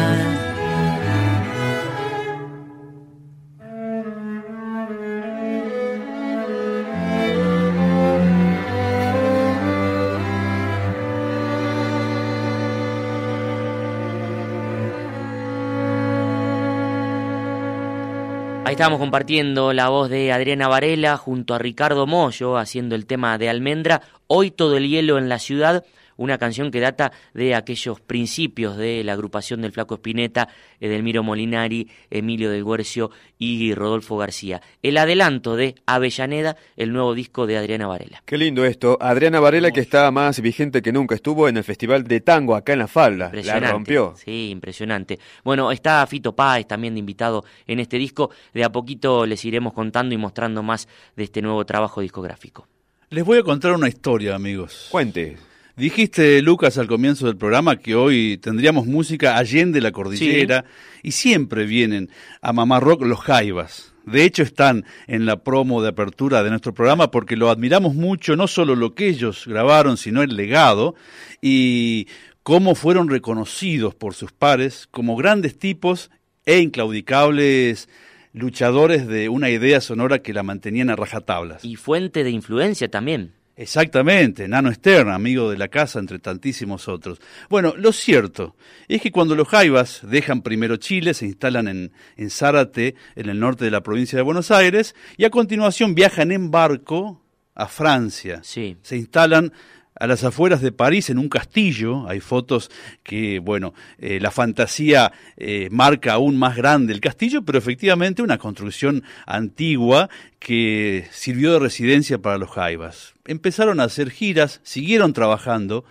Ahí 18.67 18.73
estamos 18.73 18.99
compartiendo 18.99 19.71
la 19.71 19.87
voz 19.87 20.09
de 20.09 20.33
Adriana 20.33 20.67
Varela 20.67 21.15
junto 21.15 21.53
a 21.53 21.57
Ricardo 21.57 22.05
Mollo 22.05 22.57
haciendo 22.57 22.95
el 22.95 23.05
tema 23.05 23.37
de 23.37 23.47
Almendra. 23.47 24.01
Hoy 24.27 24.51
todo 24.51 24.75
el 24.75 24.89
hielo 24.89 25.17
en 25.17 25.29
la 25.29 25.39
ciudad 25.39 25.85
una 26.17 26.37
canción 26.37 26.71
que 26.71 26.79
data 26.79 27.11
de 27.33 27.55
aquellos 27.55 28.01
principios 28.01 28.77
de 28.77 29.03
la 29.03 29.13
agrupación 29.13 29.61
del 29.61 29.71
Flaco 29.71 29.95
Espineta, 29.95 30.49
Edelmiro 30.79 31.23
Molinari, 31.23 31.89
Emilio 32.09 32.51
del 32.51 32.65
Guercio 32.65 33.11
y 33.37 33.73
Rodolfo 33.73 34.17
García. 34.17 34.61
El 34.83 34.97
adelanto 34.97 35.55
de 35.55 35.75
Avellaneda, 35.85 36.57
el 36.75 36.91
nuevo 36.91 37.13
disco 37.13 37.47
de 37.47 37.57
Adriana 37.57 37.87
Varela. 37.87 38.21
Qué 38.25 38.37
lindo 38.37 38.65
esto. 38.65 38.97
Adriana 38.99 39.39
Varela 39.39 39.71
que 39.71 39.79
está 39.79 40.09
más 40.11 40.41
vigente 40.41 40.81
que 40.81 40.91
nunca, 40.91 41.15
estuvo 41.15 41.47
en 41.47 41.57
el 41.57 41.63
Festival 41.63 42.03
de 42.03 42.21
Tango 42.21 42.55
acá 42.55 42.73
en 42.73 42.79
La 42.79 42.87
Falda. 42.87 43.31
La 43.33 43.59
rompió. 43.59 44.15
Sí, 44.17 44.49
impresionante. 44.49 45.19
Bueno, 45.43 45.71
está 45.71 46.05
Fito 46.07 46.35
Páez 46.35 46.67
también 46.67 46.93
de 46.93 46.99
invitado 46.99 47.45
en 47.65 47.79
este 47.79 47.97
disco. 47.97 48.31
De 48.53 48.63
a 48.63 48.71
poquito 48.71 49.25
les 49.25 49.43
iremos 49.45 49.73
contando 49.73 50.13
y 50.13 50.17
mostrando 50.17 50.63
más 50.63 50.87
de 51.15 51.23
este 51.23 51.41
nuevo 51.41 51.65
trabajo 51.65 52.01
discográfico. 52.01 52.67
Les 53.09 53.23
voy 53.23 53.37
a 53.37 53.43
contar 53.43 53.71
una 53.73 53.87
historia, 53.87 54.35
amigos. 54.35 54.87
Cuente. 54.91 55.37
Dijiste, 55.77 56.41
Lucas, 56.41 56.79
al 56.79 56.87
comienzo 56.87 57.27
del 57.27 57.37
programa 57.37 57.75
que 57.75 57.93
hoy 57.93 58.39
tendríamos 58.39 58.87
música 58.87 59.37
allende 59.37 59.79
la 59.79 59.91
cordillera 59.91 60.65
y 61.03 61.11
siempre 61.11 61.67
vienen 61.67 62.09
a 62.41 62.51
Mamá 62.51 62.79
Rock 62.79 63.03
los 63.03 63.19
Jaivas 63.19 63.93
De 64.03 64.23
hecho, 64.23 64.41
están 64.41 64.85
en 65.05 65.27
la 65.27 65.43
promo 65.43 65.83
de 65.83 65.89
apertura 65.89 66.41
de 66.41 66.49
nuestro 66.49 66.73
programa 66.73 67.11
porque 67.11 67.35
lo 67.35 67.51
admiramos 67.51 67.93
mucho, 67.93 68.35
no 68.35 68.47
solo 68.47 68.75
lo 68.75 68.95
que 68.95 69.07
ellos 69.07 69.43
grabaron, 69.45 69.97
sino 69.97 70.23
el 70.23 70.35
legado 70.35 70.95
y 71.43 72.07
cómo 72.41 72.73
fueron 72.73 73.07
reconocidos 73.07 73.93
por 73.93 74.15
sus 74.15 74.31
pares 74.31 74.87
como 74.89 75.15
grandes 75.15 75.59
tipos 75.59 76.09
e 76.47 76.57
inclaudicables 76.57 77.87
luchadores 78.33 79.05
de 79.07 79.29
una 79.29 79.51
idea 79.51 79.79
sonora 79.79 80.23
que 80.23 80.33
la 80.33 80.41
mantenían 80.41 80.89
a 80.89 80.95
rajatablas. 80.95 81.63
Y 81.63 81.75
fuente 81.75 82.23
de 82.23 82.31
influencia 82.31 82.89
también. 82.89 83.36
Exactamente, 83.57 84.47
Nano 84.47 84.71
Stern, 84.71 85.09
amigo 85.09 85.49
de 85.49 85.57
la 85.57 85.67
casa, 85.67 85.97
entre 85.97 86.19
tantísimos 86.19 86.87
otros. 86.87 87.19
Bueno, 87.49 87.73
lo 87.75 87.91
cierto 87.91 88.55
es 88.87 89.01
que 89.01 89.11
cuando 89.11 89.35
los 89.35 89.47
Jaivas 89.47 90.01
dejan 90.03 90.43
primero 90.43 90.77
Chile, 90.77 91.15
se 91.15 91.25
instalan 91.25 91.67
en, 91.67 91.91
en 92.17 92.29
Zárate, 92.29 92.93
en 93.15 93.29
el 93.29 93.39
norte 93.39 93.65
de 93.65 93.71
la 93.71 93.81
provincia 93.81 94.15
de 94.15 94.21
Buenos 94.21 94.51
Aires, 94.51 94.93
y 95.17 95.25
a 95.25 95.31
continuación 95.31 95.95
viajan 95.95 96.31
en 96.31 96.51
barco 96.51 97.23
a 97.55 97.67
Francia. 97.67 98.41
Sí. 98.43 98.77
Se 98.83 98.95
instalan 98.95 99.51
a 99.99 100.07
las 100.07 100.23
afueras 100.23 100.61
de 100.61 100.71
París, 100.71 101.09
en 101.09 101.17
un 101.17 101.29
castillo. 101.29 102.07
Hay 102.07 102.19
fotos 102.19 102.69
que, 103.03 103.39
bueno, 103.39 103.73
eh, 103.97 104.19
la 104.19 104.31
fantasía 104.31 105.11
eh, 105.37 105.69
marca 105.71 106.13
aún 106.13 106.37
más 106.37 106.55
grande 106.55 106.93
el 106.93 107.01
castillo, 107.01 107.43
pero 107.43 107.57
efectivamente 107.57 108.21
una 108.21 108.37
construcción 108.37 109.03
antigua 109.25 110.09
que 110.39 111.07
sirvió 111.11 111.53
de 111.53 111.59
residencia 111.59 112.19
para 112.19 112.37
los 112.37 112.49
Jaivas. 112.49 113.13
Empezaron 113.25 113.79
a 113.79 113.85
hacer 113.85 114.11
giras, 114.11 114.61
siguieron 114.63 115.13
trabajando 115.13 115.85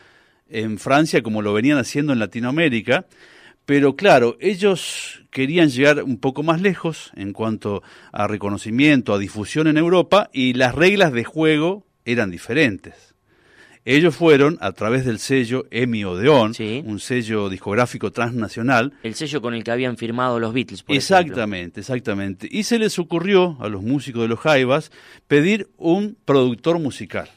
en 0.48 0.78
Francia 0.78 1.22
como 1.22 1.42
lo 1.42 1.52
venían 1.52 1.78
haciendo 1.78 2.12
en 2.12 2.20
Latinoamérica, 2.20 3.06
pero 3.64 3.96
claro, 3.96 4.36
ellos 4.40 5.24
querían 5.30 5.70
llegar 5.70 6.04
un 6.04 6.18
poco 6.18 6.44
más 6.44 6.60
lejos 6.60 7.10
en 7.16 7.32
cuanto 7.32 7.82
a 8.12 8.28
reconocimiento, 8.28 9.12
a 9.12 9.18
difusión 9.18 9.66
en 9.66 9.76
Europa, 9.76 10.30
y 10.32 10.52
las 10.54 10.74
reglas 10.74 11.12
de 11.12 11.24
juego 11.24 11.84
eran 12.04 12.30
diferentes. 12.30 13.15
Ellos 13.88 14.16
fueron 14.16 14.58
a 14.60 14.72
través 14.72 15.04
del 15.04 15.20
sello 15.20 15.64
Emi 15.70 16.04
Odeon, 16.04 16.54
Sí. 16.54 16.82
un 16.84 16.98
sello 16.98 17.48
discográfico 17.48 18.10
transnacional. 18.10 18.92
El 19.04 19.14
sello 19.14 19.40
con 19.40 19.54
el 19.54 19.62
que 19.62 19.70
habían 19.70 19.96
firmado 19.96 20.40
los 20.40 20.52
Beatles, 20.52 20.82
por 20.82 20.96
ejemplo. 20.96 21.16
Exactamente, 21.18 21.80
exactamente. 21.80 22.48
Y 22.50 22.64
se 22.64 22.80
les 22.80 22.98
ocurrió 22.98 23.56
a 23.60 23.68
los 23.68 23.82
músicos 23.82 24.22
de 24.22 24.28
los 24.28 24.40
Jaivas 24.40 24.90
pedir 25.28 25.68
un 25.76 26.16
productor 26.24 26.80
musical. 26.80 27.28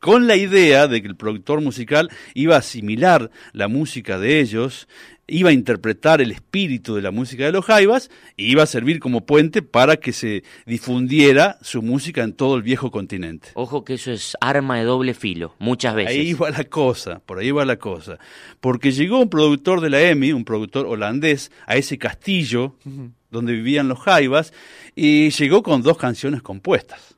Con 0.00 0.26
la 0.26 0.34
idea 0.34 0.88
de 0.88 1.00
que 1.00 1.06
el 1.06 1.14
productor 1.14 1.60
musical 1.60 2.10
iba 2.34 2.56
a 2.56 2.58
asimilar 2.58 3.30
la 3.52 3.68
música 3.68 4.18
de 4.18 4.40
ellos, 4.40 4.88
iba 5.32 5.48
a 5.48 5.52
interpretar 5.52 6.20
el 6.20 6.30
espíritu 6.30 6.94
de 6.94 7.02
la 7.02 7.10
música 7.10 7.46
de 7.46 7.52
los 7.52 7.64
Jaivas 7.64 8.10
y 8.36 8.50
iba 8.52 8.62
a 8.62 8.66
servir 8.66 9.00
como 9.00 9.24
puente 9.24 9.62
para 9.62 9.96
que 9.96 10.12
se 10.12 10.44
difundiera 10.66 11.58
su 11.62 11.80
música 11.80 12.22
en 12.22 12.34
todo 12.34 12.56
el 12.56 12.62
viejo 12.62 12.90
continente. 12.90 13.48
Ojo 13.54 13.82
que 13.82 13.94
eso 13.94 14.12
es 14.12 14.36
arma 14.42 14.78
de 14.78 14.84
doble 14.84 15.14
filo, 15.14 15.54
muchas 15.58 15.94
veces. 15.94 16.12
Ahí 16.12 16.34
va 16.34 16.50
la 16.50 16.64
cosa, 16.64 17.20
por 17.24 17.38
ahí 17.38 17.50
va 17.50 17.64
la 17.64 17.78
cosa. 17.78 18.18
Porque 18.60 18.92
llegó 18.92 19.20
un 19.20 19.30
productor 19.30 19.80
de 19.80 19.88
la 19.88 20.02
EMI, 20.02 20.32
un 20.32 20.44
productor 20.44 20.86
holandés, 20.86 21.50
a 21.66 21.76
ese 21.76 21.96
castillo 21.96 22.76
donde 23.30 23.54
vivían 23.54 23.88
los 23.88 24.00
Jaivas, 24.00 24.52
y 24.94 25.30
llegó 25.30 25.62
con 25.62 25.80
dos 25.82 25.96
canciones 25.96 26.42
compuestas. 26.42 27.16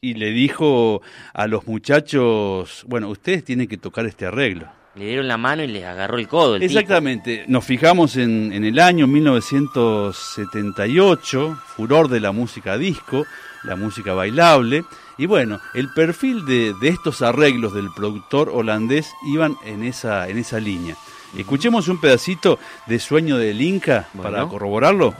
Y 0.00 0.14
le 0.14 0.30
dijo 0.30 1.02
a 1.34 1.48
los 1.48 1.66
muchachos, 1.66 2.84
bueno, 2.86 3.08
ustedes 3.08 3.42
tienen 3.42 3.66
que 3.66 3.76
tocar 3.76 4.06
este 4.06 4.26
arreglo. 4.26 4.68
Le 4.94 5.06
dieron 5.06 5.26
la 5.26 5.38
mano 5.38 5.62
y 5.62 5.68
le 5.68 5.86
agarró 5.86 6.18
el 6.18 6.28
codo. 6.28 6.56
El 6.56 6.60
tipo. 6.60 6.78
Exactamente, 6.78 7.46
nos 7.48 7.64
fijamos 7.64 8.16
en, 8.16 8.52
en 8.52 8.62
el 8.64 8.78
año 8.78 9.06
1978, 9.06 11.58
furor 11.76 12.08
de 12.08 12.20
la 12.20 12.32
música 12.32 12.76
disco, 12.76 13.24
la 13.64 13.74
música 13.76 14.12
bailable, 14.12 14.84
y 15.16 15.24
bueno, 15.26 15.60
el 15.72 15.88
perfil 15.94 16.44
de, 16.44 16.74
de 16.80 16.88
estos 16.88 17.22
arreglos 17.22 17.72
del 17.74 17.88
productor 17.94 18.50
holandés 18.50 19.10
iban 19.26 19.56
en 19.64 19.82
esa, 19.82 20.28
en 20.28 20.36
esa 20.36 20.60
línea. 20.60 20.94
Escuchemos 21.36 21.88
un 21.88 21.98
pedacito 21.98 22.58
de 22.86 22.98
Sueño 22.98 23.38
del 23.38 23.62
Inca 23.62 24.08
para 24.20 24.46
corroborarlo. 24.46 25.14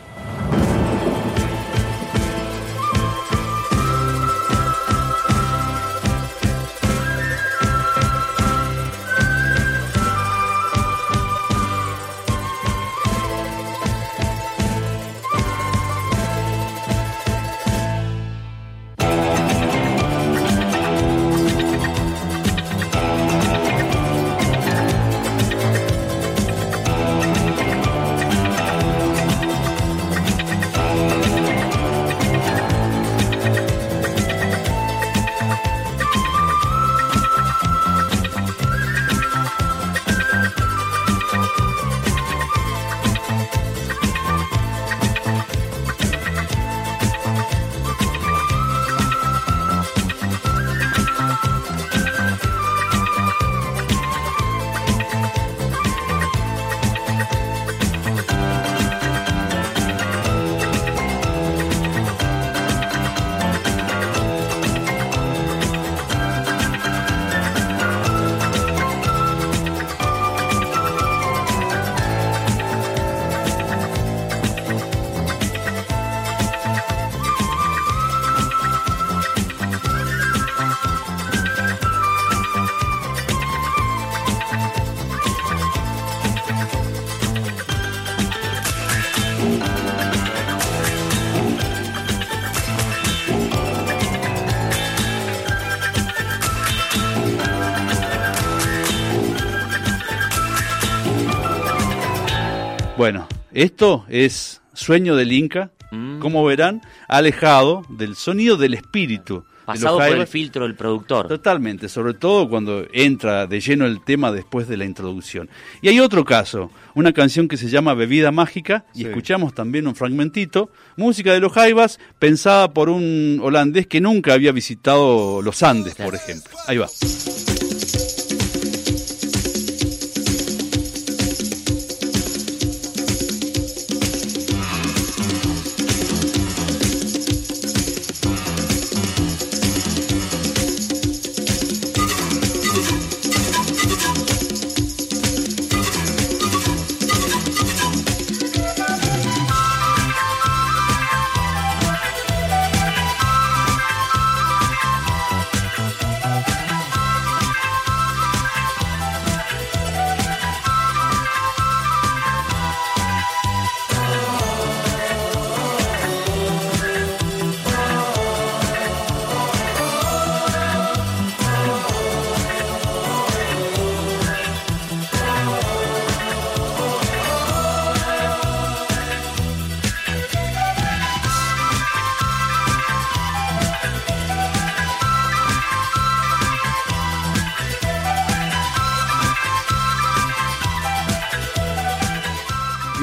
Esto 103.63 104.05
es 104.09 104.61
Sueño 104.75 105.17
del 105.17 105.33
Inca, 105.33 105.71
Mm. 105.91 106.21
como 106.21 106.43
verán, 106.45 106.81
alejado 107.07 107.83
del 107.91 108.17
sonido 108.17 108.57
del 108.57 108.73
espíritu. 108.75 109.45
de 109.63 109.67
Pasado 109.67 109.99
por 109.99 110.07
el 110.09 110.27
filtro 110.27 110.65
del 110.65 110.75
productor. 110.75 111.29
Totalmente, 111.29 111.89
sobre 111.89 112.15
todo 112.15 112.49
cuando 112.49 112.85
entra 112.93 113.47
de 113.47 113.61
lleno 113.61 113.87
el 113.87 114.03
tema 114.03 114.33
después 114.33 114.67
de 114.69 114.77
la 114.77 114.85
introducción. 114.87 115.49
Y 115.83 115.89
hay 115.89 116.01
otro 116.01 116.25
caso, 116.25 116.71
una 116.95 117.13
canción 117.13 117.47
que 117.47 117.57
se 117.57 117.69
llama 117.69 117.95
Bebida 117.95 118.33
Mágica, 118.33 118.87
y 118.95 119.03
Sí. 119.03 119.07
escuchamos 119.07 119.55
también 119.55 119.87
un 119.87 119.95
fragmentito, 119.95 120.71
música 120.97 121.33
de 121.33 121.39
los 121.41 121.53
Jaivas, 121.53 122.01
pensada 122.19 122.73
por 122.73 122.89
un 122.89 123.39
holandés 123.41 123.87
que 123.87 124.01
nunca 124.01 124.33
había 124.35 124.51
visitado 124.51 125.41
los 125.43 125.63
Andes, 125.63 125.95
por 125.95 126.15
ejemplo. 126.17 126.53
Ahí 126.67 126.79
va. 126.79 126.89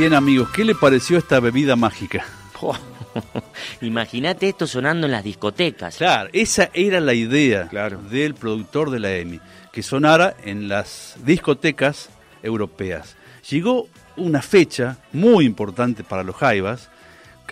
Bien 0.10 0.18
amigos, 0.18 0.50
¿qué 0.50 0.66
le 0.66 0.74
pareció 0.74 1.20
esta 1.20 1.40
bebida 1.40 1.76
mágica? 1.76 2.26
Imagínate 3.82 4.50
esto 4.50 4.66
sonando 4.66 5.06
en 5.06 5.12
las 5.12 5.24
discotecas. 5.24 5.98
Claro, 5.98 6.32
esa 6.34 6.72
era 6.74 7.00
la 7.00 7.14
idea 7.14 7.68
Claro. 7.68 8.00
del 8.10 8.34
productor 8.34 8.90
de 8.90 9.00
la 9.00 9.12
EMI, 9.16 9.40
que 9.72 9.84
sonara 9.84 10.36
en 10.44 10.68
las 10.68 11.14
discotecas 11.24 12.10
europeas. 12.42 13.18
Llegó 13.52 13.88
una 14.18 14.42
fecha 14.42 14.98
muy 15.14 15.46
importante 15.46 16.04
para 16.04 16.24
los 16.24 16.36
Jaivas, 16.38 16.90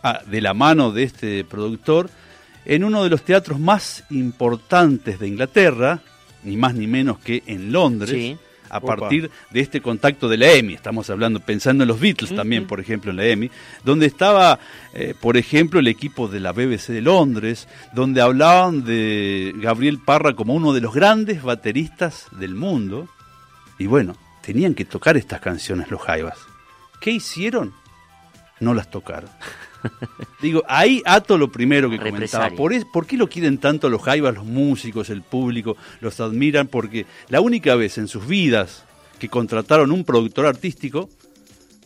ah, 0.02 0.22
de 0.26 0.41
la 0.41 0.56
mano 0.56 0.91
de 0.91 1.04
este 1.04 1.43
productor, 1.43 2.10
en 2.65 2.84
uno 2.84 3.04
de 3.04 3.12
los 3.12 3.22
teatros 3.22 3.60
más 3.60 4.04
importantes 4.10 5.20
de 5.20 5.28
Inglaterra, 5.28 6.00
ni 6.43 6.58
más 6.58 6.74
ni 6.74 6.88
menos 6.88 7.20
que 7.20 7.43
en 7.46 7.72
Londres, 7.72 8.10
Sí. 8.10 8.36
A 8.70 8.78
Opa. 8.78 8.96
partir 8.96 9.32
de 9.52 9.60
este 9.60 9.82
contacto 9.82 10.28
de 10.30 10.38
la 10.38 10.52
EMI. 10.54 10.74
Estamos 10.74 11.10
hablando, 11.10 11.40
pensando 11.40 11.84
en 11.84 11.88
los 11.88 12.00
Beatles 12.00 12.36
también, 12.36 12.66
por 12.68 12.80
ejemplo, 12.80 13.12
en 13.12 13.18
la 13.18 13.26
EMI, 13.26 13.52
donde 13.84 14.06
estaba, 14.06 14.60
eh, 14.94 15.14
por 15.20 15.38
ejemplo, 15.38 15.80
el 15.80 15.88
equipo 15.88 16.28
de 16.28 16.40
la 16.40 16.52
BBC 16.52 16.94
de 16.94 17.02
Londres, 17.02 17.68
donde 17.94 18.22
hablaban 18.22 18.84
de 18.84 19.54
Gabriel 19.58 20.00
Parra 20.00 20.34
como 20.34 20.54
uno 20.54 20.74
de 20.74 20.82
los 20.82 20.94
grandes 20.94 21.44
bateristas 21.44 22.28
del 22.32 22.56
mundo. 22.56 23.08
Y 23.80 23.88
bueno, 23.88 24.16
tenían 24.42 24.74
que 24.74 24.86
tocar 24.86 25.18
estas 25.18 25.42
canciones 25.42 25.92
los 25.92 26.02
Jaivas. 26.02 26.38
¿Qué 27.00 27.12
hicieron? 27.12 27.74
No 28.60 28.74
las 28.74 28.89
tocaron. 28.89 29.30
Digo, 30.41 30.63
ahí 30.67 31.02
ato 31.06 31.38
lo 31.38 31.52
primero 31.52 31.89
que 31.89 31.98
comentaba. 32.00 32.50
¿Por, 32.52 32.74
es- 32.74 32.86
¿Por 32.86 33.06
qué 33.06 33.17
lo 33.17 33.28
quieren 33.30 33.58
tanto 33.58 33.89
los 33.89 34.02
Jaivas, 34.02 34.34
los 34.36 34.46
músicos, 34.46 35.10
el 35.10 35.22
público? 35.22 35.78
Los 36.02 36.20
admiran 36.20 36.67
porque 36.67 37.06
la 37.30 37.41
única 37.41 37.76
vez 37.76 37.98
en 37.98 38.08
sus 38.08 38.28
vidas 38.28 38.84
que 39.20 39.30
contrataron 39.30 39.91
un 39.91 40.04
productor 40.04 40.46
artístico, 40.46 41.10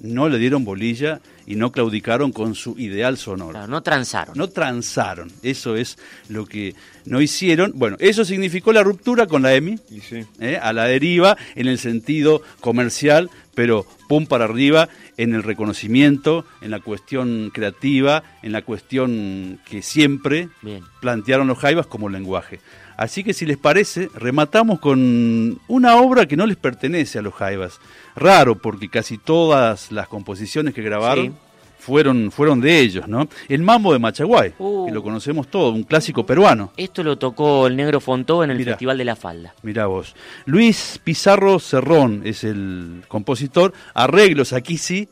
no 0.01 0.27
le 0.29 0.39
dieron 0.39 0.65
bolilla 0.65 1.21
y 1.45 1.55
no 1.55 1.71
claudicaron 1.71 2.31
con 2.31 2.55
su 2.55 2.77
ideal 2.79 3.17
sonoro. 3.17 3.51
Claro, 3.51 3.67
no 3.67 3.83
transaron. 3.83 4.35
No 4.37 4.47
transaron. 4.49 5.31
Eso 5.43 5.75
es 5.75 5.97
lo 6.27 6.45
que 6.47 6.73
no 7.05 7.21
hicieron. 7.21 7.71
Bueno, 7.75 7.97
eso 7.99 8.25
significó 8.25 8.73
la 8.73 8.81
ruptura 8.83 9.27
con 9.27 9.43
la 9.43 9.53
EMI. 9.53 9.79
Y 9.91 9.99
sí. 10.01 10.25
¿eh? 10.39 10.57
a 10.61 10.73
la 10.73 10.85
deriva 10.85 11.37
en 11.55 11.67
el 11.67 11.77
sentido 11.77 12.41
comercial, 12.61 13.29
pero 13.55 13.85
pum 14.07 14.25
para 14.25 14.45
arriba 14.45 14.89
en 15.17 15.33
el 15.33 15.43
reconocimiento, 15.43 16.45
en 16.61 16.71
la 16.71 16.79
cuestión 16.79 17.51
creativa, 17.53 18.23
en 18.43 18.51
la 18.51 18.61
cuestión 18.61 19.59
que 19.65 19.81
siempre 19.81 20.49
Bien. 20.61 20.83
plantearon 20.99 21.47
los 21.47 21.57
Jaivas 21.59 21.87
como 21.87 22.09
lenguaje. 22.09 22.59
Así 22.97 23.23
que 23.23 23.33
si 23.33 23.45
les 23.45 23.57
parece, 23.57 24.09
rematamos 24.13 24.79
con 24.79 25.59
una 25.67 25.95
obra 25.95 26.27
que 26.27 26.37
no 26.37 26.45
les 26.45 26.57
pertenece 26.57 27.19
a 27.19 27.21
los 27.21 27.33
Jaivas. 27.33 27.79
Raro, 28.15 28.55
porque 28.59 28.89
casi 28.89 29.17
todas 29.17 29.91
las 29.91 30.07
composiciones 30.07 30.73
que 30.73 30.81
grabaron 30.83 31.27
Sí. 31.27 31.33
Fueron, 31.81 32.31
fueron 32.31 32.61
de 32.61 32.79
ellos, 32.79 33.07
¿no? 33.07 33.27
El 33.49 33.63
Mambo 33.63 33.91
de 33.91 33.99
Machaguay, 33.99 34.53
Uh. 34.59 34.85
que 34.85 34.91
lo 34.91 35.01
conocemos 35.03 35.47
todos, 35.49 35.73
un 35.73 35.83
clásico 35.83 36.25
peruano. 36.25 36.71
Esto 36.77 37.03
lo 37.03 37.17
tocó 37.17 37.65
el 37.67 37.75
negro 37.75 37.99
Fontó 37.99 38.43
en 38.43 38.51
el 38.51 38.57
Mirá. 38.57 38.73
Festival 38.73 38.97
de 38.97 39.05
la 39.05 39.15
Falda. 39.15 39.53
Mirá 39.63 39.87
vos. 39.87 40.15
Luis 40.45 40.99
Pizarro 41.03 41.59
Cerrón 41.59 42.21
es 42.23 42.43
el 42.43 43.03
compositor. 43.07 43.73
Arreglos 43.95 44.53
aquí 44.53 44.77
sí 44.77 45.09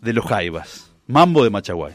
de 0.00 0.12
los 0.12 0.24
Jaivas. 0.24 0.90
Mambo 1.08 1.42
de 1.44 1.50
Machaguay. 1.50 1.92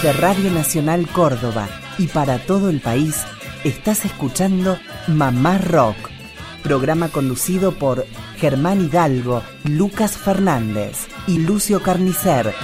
Desde 0.00 0.12
Radio 0.12 0.52
Nacional 0.52 1.08
Córdoba 1.08 1.68
y 1.98 2.06
para 2.06 2.38
todo 2.38 2.70
el 2.70 2.80
país, 2.80 3.24
estás 3.64 4.04
escuchando 4.04 4.78
Mamá 5.08 5.58
Rock, 5.58 5.96
programa 6.62 7.08
conducido 7.08 7.72
por 7.72 8.06
Germán 8.36 8.80
Hidalgo, 8.80 9.42
Lucas 9.64 10.16
Fernández 10.16 11.08
y 11.26 11.40
Lucio 11.40 11.82
Carnicer. 11.82 12.54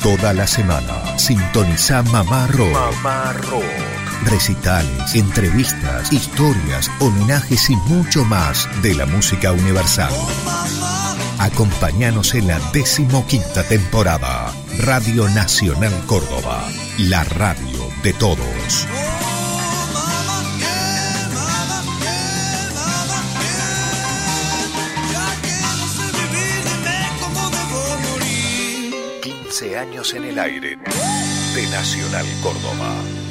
Toda 0.00 0.32
la 0.32 0.46
semana 0.46 1.18
sintoniza 1.18 2.04
Mamá 2.04 2.46
Rock. 2.46 2.72
Mamá 2.72 3.32
Rock. 3.32 3.91
Recitales, 4.24 5.14
entrevistas, 5.14 6.12
historias, 6.12 6.90
homenajes 7.00 7.70
y 7.70 7.76
mucho 7.76 8.24
más 8.24 8.68
de 8.82 8.94
la 8.94 9.06
música 9.06 9.52
universal. 9.52 10.12
Acompáñanos 11.38 12.34
en 12.34 12.48
la 12.48 12.58
decimoquinta 12.72 13.62
temporada. 13.64 14.52
Radio 14.78 15.28
Nacional 15.30 15.92
Córdoba, 16.06 16.64
la 16.98 17.24
radio 17.24 17.88
de 18.02 18.12
todos. 18.14 18.86
años 29.82 30.14
en 30.14 30.24
el 30.24 30.38
aire 30.38 30.76
de 30.76 31.66
Nacional 31.70 32.26
Córdoba. 32.42 33.21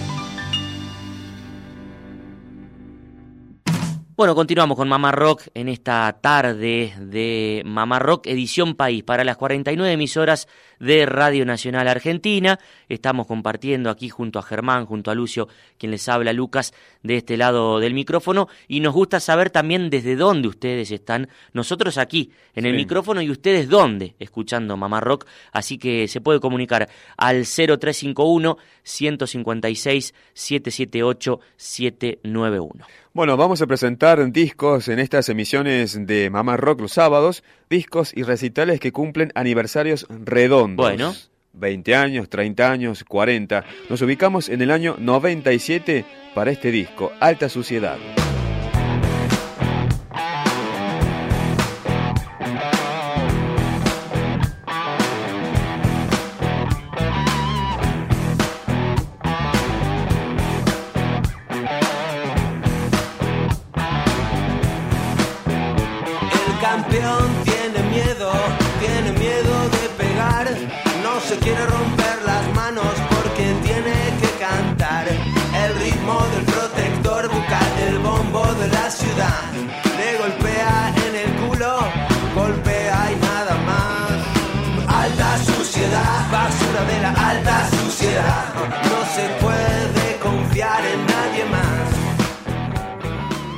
Bueno, 4.21 4.35
continuamos 4.35 4.77
con 4.77 4.87
Mamá 4.87 5.11
Rock 5.11 5.47
en 5.55 5.67
esta 5.67 6.15
tarde 6.21 6.93
de 6.99 7.63
Mamá 7.65 7.97
Rock, 7.97 8.27
edición 8.27 8.75
país, 8.75 9.01
para 9.01 9.23
las 9.23 9.35
49 9.35 9.91
emisoras 9.91 10.47
de 10.79 11.07
Radio 11.07 11.43
Nacional 11.43 11.87
Argentina. 11.87 12.59
Estamos 12.87 13.25
compartiendo 13.25 13.89
aquí 13.89 14.09
junto 14.09 14.37
a 14.37 14.43
Germán, 14.43 14.85
junto 14.85 15.09
a 15.09 15.15
Lucio, 15.15 15.47
quien 15.79 15.91
les 15.91 16.07
habla, 16.07 16.33
Lucas, 16.33 16.71
de 17.01 17.17
este 17.17 17.35
lado 17.35 17.79
del 17.79 17.95
micrófono. 17.95 18.47
Y 18.67 18.81
nos 18.81 18.93
gusta 18.93 19.19
saber 19.19 19.49
también 19.49 19.89
desde 19.89 20.15
dónde 20.15 20.49
ustedes 20.49 20.91
están. 20.91 21.27
Nosotros 21.53 21.97
aquí, 21.97 22.31
en 22.53 22.67
el 22.67 22.75
micrófono, 22.75 23.23
y 23.23 23.31
ustedes 23.31 23.69
dónde, 23.69 24.13
escuchando 24.19 24.77
Mamá 24.77 24.99
Rock. 24.99 25.25
Así 25.51 25.79
que 25.79 26.07
se 26.07 26.21
puede 26.21 26.39
comunicar 26.39 26.87
al 27.17 27.45
0351 27.45 28.55
156 28.83 30.13
778 30.33 31.39
791. 31.55 32.85
Bueno, 33.13 33.35
vamos 33.35 33.61
a 33.61 33.67
presentar 33.67 34.31
discos 34.31 34.87
en 34.87 34.97
estas 34.97 35.27
emisiones 35.27 36.07
de 36.07 36.29
Mamá 36.29 36.55
Rock 36.55 36.79
los 36.79 36.93
sábados, 36.93 37.43
discos 37.69 38.13
y 38.15 38.23
recitales 38.23 38.79
que 38.79 38.93
cumplen 38.93 39.33
aniversarios 39.35 40.07
redondos. 40.09 40.85
Bueno. 40.85 41.13
20 41.51 41.93
años, 41.93 42.29
30 42.29 42.71
años, 42.71 43.03
40. 43.03 43.65
Nos 43.89 44.01
ubicamos 44.01 44.47
en 44.47 44.61
el 44.61 44.71
año 44.71 44.95
97 44.97 46.05
para 46.33 46.51
este 46.51 46.71
disco, 46.71 47.11
Alta 47.19 47.49
Suciedad. 47.49 47.97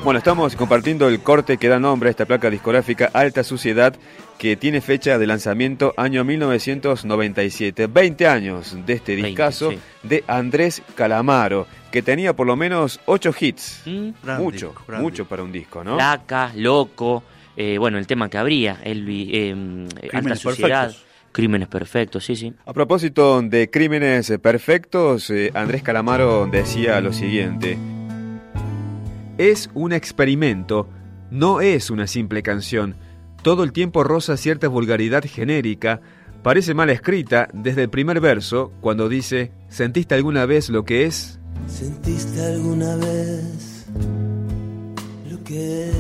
Bueno, 0.04 0.18
estamos 0.18 0.58
compartiendo 0.58 1.08
el 1.08 1.22
corte 1.22 1.58
que 1.58 1.70
da 1.70 1.80
nombre 1.80 2.10
a 2.10 2.12
esta 2.12 2.26
placa 2.26 2.50
discográfica 2.50 3.10
Alta 3.14 3.42
Suciedad, 3.42 3.96
que 4.38 4.58
tiene 4.58 4.82
fecha 4.82 5.18
de 5.18 5.26
lanzamiento 5.26 5.94
año 5.96 6.26
1997. 6.26 7.88
20 7.88 8.28
años 8.28 8.76
de 8.86 8.94
este 8.94 9.16
discazo 9.16 9.72
de 10.04 10.26
Andrés 10.28 10.82
Calamaro, 10.96 11.68
que 11.90 12.02
tenía 12.02 12.36
por 12.36 12.48
lo 12.48 12.58
menos 12.58 13.00
8 13.06 13.34
hits. 13.40 13.84
Mm. 13.86 14.10
Mucho, 14.40 14.76
mucho 15.00 15.26
para 15.26 15.42
un 15.42 15.54
disco, 15.54 15.86
¿no? 15.86 15.96
Laca, 15.96 16.52
Loco, 16.54 17.24
eh, 17.56 17.78
bueno, 17.78 17.98
el 17.98 18.06
tema 18.06 18.30
que 18.30 18.38
habría, 18.38 18.80
el, 18.84 19.06
eh, 19.10 19.88
Alta 20.12 20.36
Suciedad. 20.36 20.94
Crímenes 21.32 21.70
perfectos, 21.70 22.26
sí, 22.26 22.36
sí. 22.36 22.54
A 22.66 22.74
propósito 22.74 23.42
de 23.42 23.70
crímenes 23.70 24.34
perfectos, 24.42 25.30
eh, 25.30 25.50
Andrés 25.56 25.82
Calamaro 25.82 26.46
decía 26.46 27.00
lo 27.00 27.14
siguiente. 27.14 27.78
Es 29.38 29.70
un 29.74 29.94
experimento, 29.94 30.88
no 31.32 31.60
es 31.60 31.90
una 31.90 32.06
simple 32.06 32.44
canción. 32.44 32.96
Todo 33.42 33.64
el 33.64 33.72
tiempo 33.72 34.04
roza 34.04 34.38
cierta 34.38 34.68
vulgaridad 34.68 35.24
genérica, 35.24 36.02
parece 36.44 36.74
mal 36.74 36.92
escrita 36.92 37.48
desde 37.52 37.84
el 37.84 37.90
primer 37.90 38.20
verso, 38.22 38.72
cuando 38.80 39.10
dice, 39.10 39.52
¿sentiste 39.70 40.14
alguna 40.14 40.46
vez 40.46 40.70
lo 40.70 40.86
que 40.86 41.06
es? 41.06 41.40
¿Sentiste 41.68 42.44
alguna 42.46 42.96
vez 42.98 43.88
lo 45.30 45.44
que 45.44 45.90
es? 45.90 45.96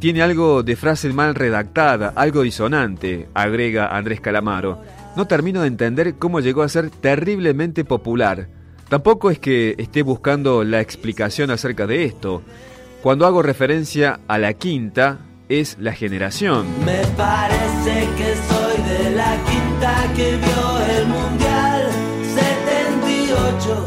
Tiene 0.00 0.20
algo 0.20 0.62
de 0.62 0.76
frase 0.76 1.10
mal 1.14 1.34
redactada, 1.34 2.12
algo 2.14 2.42
disonante, 2.42 3.30
agrega 3.32 3.96
Andrés 3.96 4.20
Calamaro. 4.20 4.82
No 5.16 5.26
termino 5.26 5.62
de 5.62 5.68
entender 5.68 6.16
cómo 6.16 6.40
llegó 6.40 6.62
a 6.62 6.68
ser 6.68 6.90
terriblemente 6.90 7.86
popular. 7.86 8.48
Tampoco 8.88 9.30
es 9.30 9.38
que 9.38 9.74
esté 9.78 10.02
buscando 10.02 10.64
la 10.64 10.80
explicación 10.80 11.50
acerca 11.50 11.86
de 11.86 12.04
esto. 12.04 12.42
Cuando 13.02 13.26
hago 13.26 13.42
referencia 13.42 14.20
a 14.28 14.38
la 14.38 14.54
quinta, 14.54 15.18
es 15.48 15.76
la 15.78 15.92
generación. 15.92 16.66
Me 16.84 17.02
parece 17.16 18.08
que 18.16 18.34
soy 18.48 18.82
de 18.82 19.10
la 19.16 19.36
quinta 19.44 20.12
que 20.16 20.36
vio 20.36 20.98
el 20.98 21.06
Mundial 21.06 21.88
78. 22.34 23.84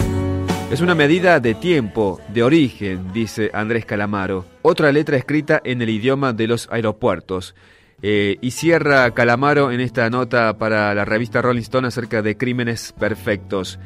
Es 0.71 0.81
una 0.81 0.95
medida 0.95 1.39
de 1.39 1.55
tiempo, 1.55 2.19
de 2.33 2.43
origen, 2.43 3.11
dice 3.13 3.49
Andrés 3.53 3.85
Calamaro. 3.85 4.45
Otra 4.61 4.91
letra 4.91 5.17
escrita 5.17 5.61
en 5.63 5.81
el 5.81 5.89
idioma 5.89 6.33
de 6.33 6.47
los 6.47 6.67
aeropuertos. 6.71 7.55
Eh, 8.03 8.37
y 8.41 8.51
cierra 8.51 9.09
Calamaro 9.11 9.71
en 9.71 9.79
esta 9.79 10.07
nota 10.11 10.59
para 10.59 10.93
la 10.93 11.05
revista 11.05 11.41
Rolling 11.41 11.61
Stone 11.61 11.87
acerca 11.87 12.21
de 12.21 12.37
crímenes 12.37 12.93
perfectos. 12.99 13.79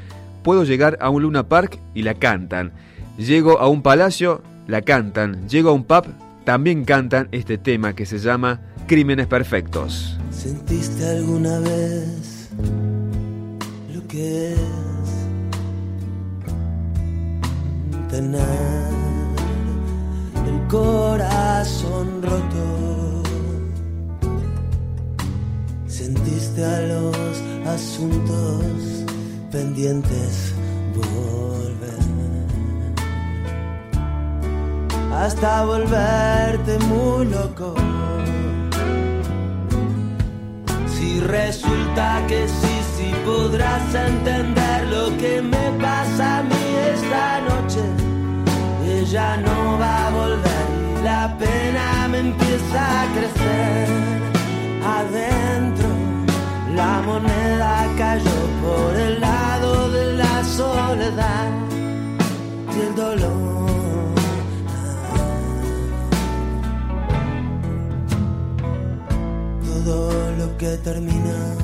Puedo 0.43 0.63
llegar 0.63 0.97
a 1.01 1.09
un 1.09 1.23
Luna 1.23 1.47
Park 1.47 1.79
y 1.93 2.03
la 2.03 2.15
cantan. 2.15 2.71
Llego 3.17 3.59
a 3.59 3.67
un 3.67 3.81
palacio, 3.81 4.41
la 4.67 4.81
cantan. 4.81 5.47
Llego 5.47 5.69
a 5.69 5.73
un 5.73 5.83
pub, 5.83 6.05
también 6.43 6.85
cantan 6.85 7.27
este 7.31 7.57
tema 7.57 7.93
que 7.93 8.05
se 8.05 8.17
llama 8.17 8.61
Crímenes 8.87 9.27
Perfectos. 9.27 10.17
¿Sentiste 10.31 11.07
alguna 11.07 11.59
vez 11.59 12.49
lo 13.93 14.07
que 14.07 14.53
es 14.53 14.59
tener 18.09 18.41
el 20.47 20.67
corazón 20.67 22.23
roto? 22.23 23.23
¿Sentiste 25.87 26.65
a 26.65 26.81
los 26.81 27.15
asuntos 27.67 29.01
pendientes 29.51 30.53
volver 30.95 32.01
hasta 35.13 35.65
volverte 35.65 36.79
muy 36.87 37.25
loco. 37.25 37.75
Si 40.87 41.19
resulta 41.19 42.23
que 42.27 42.47
sí, 42.47 42.75
sí 42.95 43.11
podrás 43.25 43.93
entender 43.93 44.87
lo 44.87 45.15
que 45.17 45.41
me 45.41 45.71
pasa 45.79 46.39
a 46.39 46.43
mí 46.43 46.63
esta 46.93 47.41
noche. 47.41 47.83
Ella 48.87 49.37
no 49.37 49.77
va 49.77 50.07
a 50.07 50.11
volver 50.11 50.65
y 50.99 51.03
la 51.03 51.37
pena 51.37 52.07
me 52.07 52.19
empieza 52.19 53.01
a 53.01 53.05
crecer 53.13 53.87
adentro. 54.97 55.90
La 56.75 57.01
moneda 57.01 57.85
cayó 57.97 58.39
por 58.61 58.95
el 58.95 59.19
lado 59.19 59.91
de 59.91 60.13
la 60.13 60.43
soledad 60.43 61.49
y 62.75 62.79
el 62.79 62.95
dolor. 62.95 63.51
Todo 69.83 70.31
lo 70.37 70.57
que 70.57 70.77
termina, 70.77 71.55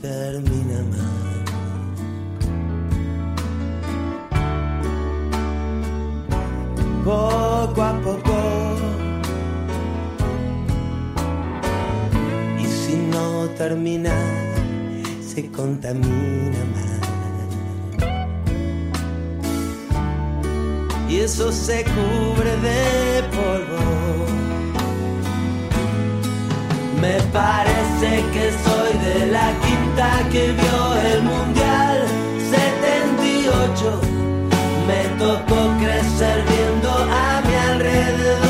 termina 0.00 0.78
mal. 0.90 1.30
Poco 7.04 7.82
no 13.40 13.48
termina, 13.50 14.14
se 15.26 15.50
contamina 15.50 16.60
más. 16.74 17.00
Y 21.08 21.20
eso 21.20 21.50
se 21.50 21.84
cubre 21.94 22.52
de 22.66 23.22
polvo. 23.36 23.82
Me 27.00 27.16
parece 27.38 28.10
que 28.34 28.44
soy 28.64 28.92
de 29.08 29.18
la 29.36 29.48
quinta 29.64 30.08
que 30.32 30.52
vio 30.60 30.80
el 31.12 31.22
Mundial 31.22 31.96
78. 32.50 34.00
Me 34.88 35.02
tocó 35.18 35.60
crecer 35.82 36.38
viendo 36.52 36.90
a 36.90 37.42
mi 37.46 37.54
alrededor 37.72 38.49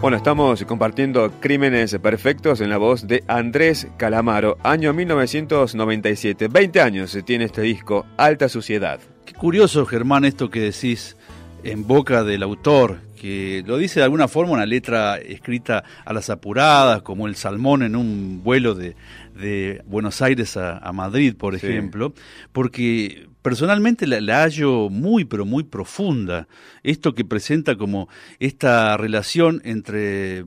Bueno, 0.00 0.16
estamos 0.16 0.62
compartiendo 0.62 1.32
Crímenes 1.40 1.98
Perfectos 2.00 2.60
en 2.60 2.70
la 2.70 2.78
voz 2.78 3.08
de 3.08 3.24
Andrés 3.26 3.88
Calamaro, 3.96 4.56
año 4.62 4.92
1997. 4.92 6.46
20 6.46 6.80
años 6.80 7.18
tiene 7.26 7.46
este 7.46 7.62
disco, 7.62 8.06
Alta 8.16 8.48
Suciedad. 8.48 9.00
Qué 9.24 9.34
curioso, 9.34 9.84
Germán, 9.86 10.24
esto 10.24 10.50
que 10.50 10.60
decís 10.60 11.16
en 11.64 11.84
boca 11.88 12.22
del 12.22 12.44
autor, 12.44 13.00
que 13.20 13.64
lo 13.66 13.76
dice 13.76 13.98
de 13.98 14.04
alguna 14.04 14.28
forma 14.28 14.52
una 14.52 14.66
letra 14.66 15.18
escrita 15.18 15.82
a 16.04 16.12
las 16.12 16.30
apuradas, 16.30 17.02
como 17.02 17.26
el 17.26 17.34
salmón 17.34 17.82
en 17.82 17.96
un 17.96 18.44
vuelo 18.44 18.76
de, 18.76 18.94
de 19.40 19.82
Buenos 19.86 20.20
Aires 20.22 20.56
a, 20.56 20.78
a 20.78 20.92
Madrid, 20.92 21.34
por 21.36 21.58
Sí. 21.58 21.66
ejemplo, 21.66 22.12
porque 22.52 23.28
personalmente 23.42 24.06
la, 24.06 24.20
la 24.20 24.42
hallo 24.42 24.88
muy, 24.90 25.24
pero 25.24 25.44
muy 25.46 25.62
profunda. 25.64 26.48
Esto 26.82 27.14
que 27.14 27.24
presenta 27.24 27.76
como 27.76 28.08
esta 28.40 28.96
relación 28.96 29.60
entre 29.64 30.44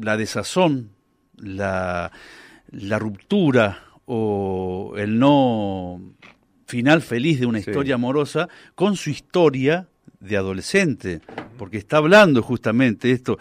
la 0.00 0.16
desazón, 0.16 0.90
la, 1.36 2.12
la 2.70 2.98
ruptura 2.98 3.82
o 4.04 4.94
el 4.96 5.18
no 5.18 6.00
final 6.66 7.02
feliz 7.02 7.40
de 7.40 7.46
una 7.46 7.60
Sí. 7.60 7.70
historia 7.70 7.94
amorosa 7.96 8.48
con 8.74 8.96
su 8.96 9.10
historia 9.10 9.88
de 10.20 10.36
adolescente, 10.36 11.20
porque 11.58 11.76
está 11.78 11.98
hablando 11.98 12.42
justamente 12.42 13.10
esto. 13.12 13.38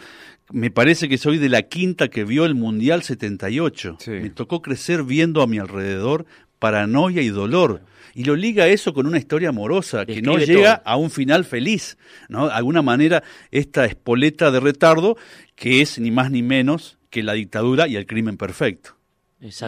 Me 0.52 0.70
parece 0.70 1.10
que 1.10 1.18
soy 1.18 1.38
de 1.38 1.50
la 1.50 1.64
quinta 1.64 2.10
que 2.10 2.24
vio 2.24 2.46
el 2.46 2.56
Mundial 2.56 3.04
78. 3.04 3.98
Sí. 4.00 4.12
Me 4.12 4.30
tocó 4.30 4.62
crecer 4.62 5.04
viendo 5.04 5.42
a 5.42 5.48
mi 5.48 5.58
alrededor 5.58 6.26
paranoia 6.60 7.22
y 7.22 7.30
dolor. 7.30 7.82
Y 8.14 8.24
lo 8.24 8.36
liga 8.36 8.68
eso 8.68 8.94
con 8.94 9.08
una 9.08 9.18
historia 9.18 9.50
amorosa 9.50 10.06
que 10.06 10.22
no 10.22 10.38
llega 10.38 10.78
todo. 10.78 10.88
a 10.94 10.96
un 10.96 11.12
final 11.12 11.44
feliz. 11.44 11.98
¿no? 12.30 12.48
De 12.48 12.54
alguna 12.54 12.82
manera, 12.82 13.24
esta 13.52 13.86
espoleta 13.86 14.52
de 14.52 14.60
retardo 14.62 15.18
que 15.56 15.82
es 15.82 16.00
ni 16.00 16.12
más 16.12 16.32
ni 16.32 16.42
menos 16.42 16.98
que 17.10 17.24
la 17.24 17.34
dictadura 17.34 17.88
y 17.88 17.96
el 17.98 18.06
crimen 18.06 18.38
perfecto. 18.38 18.96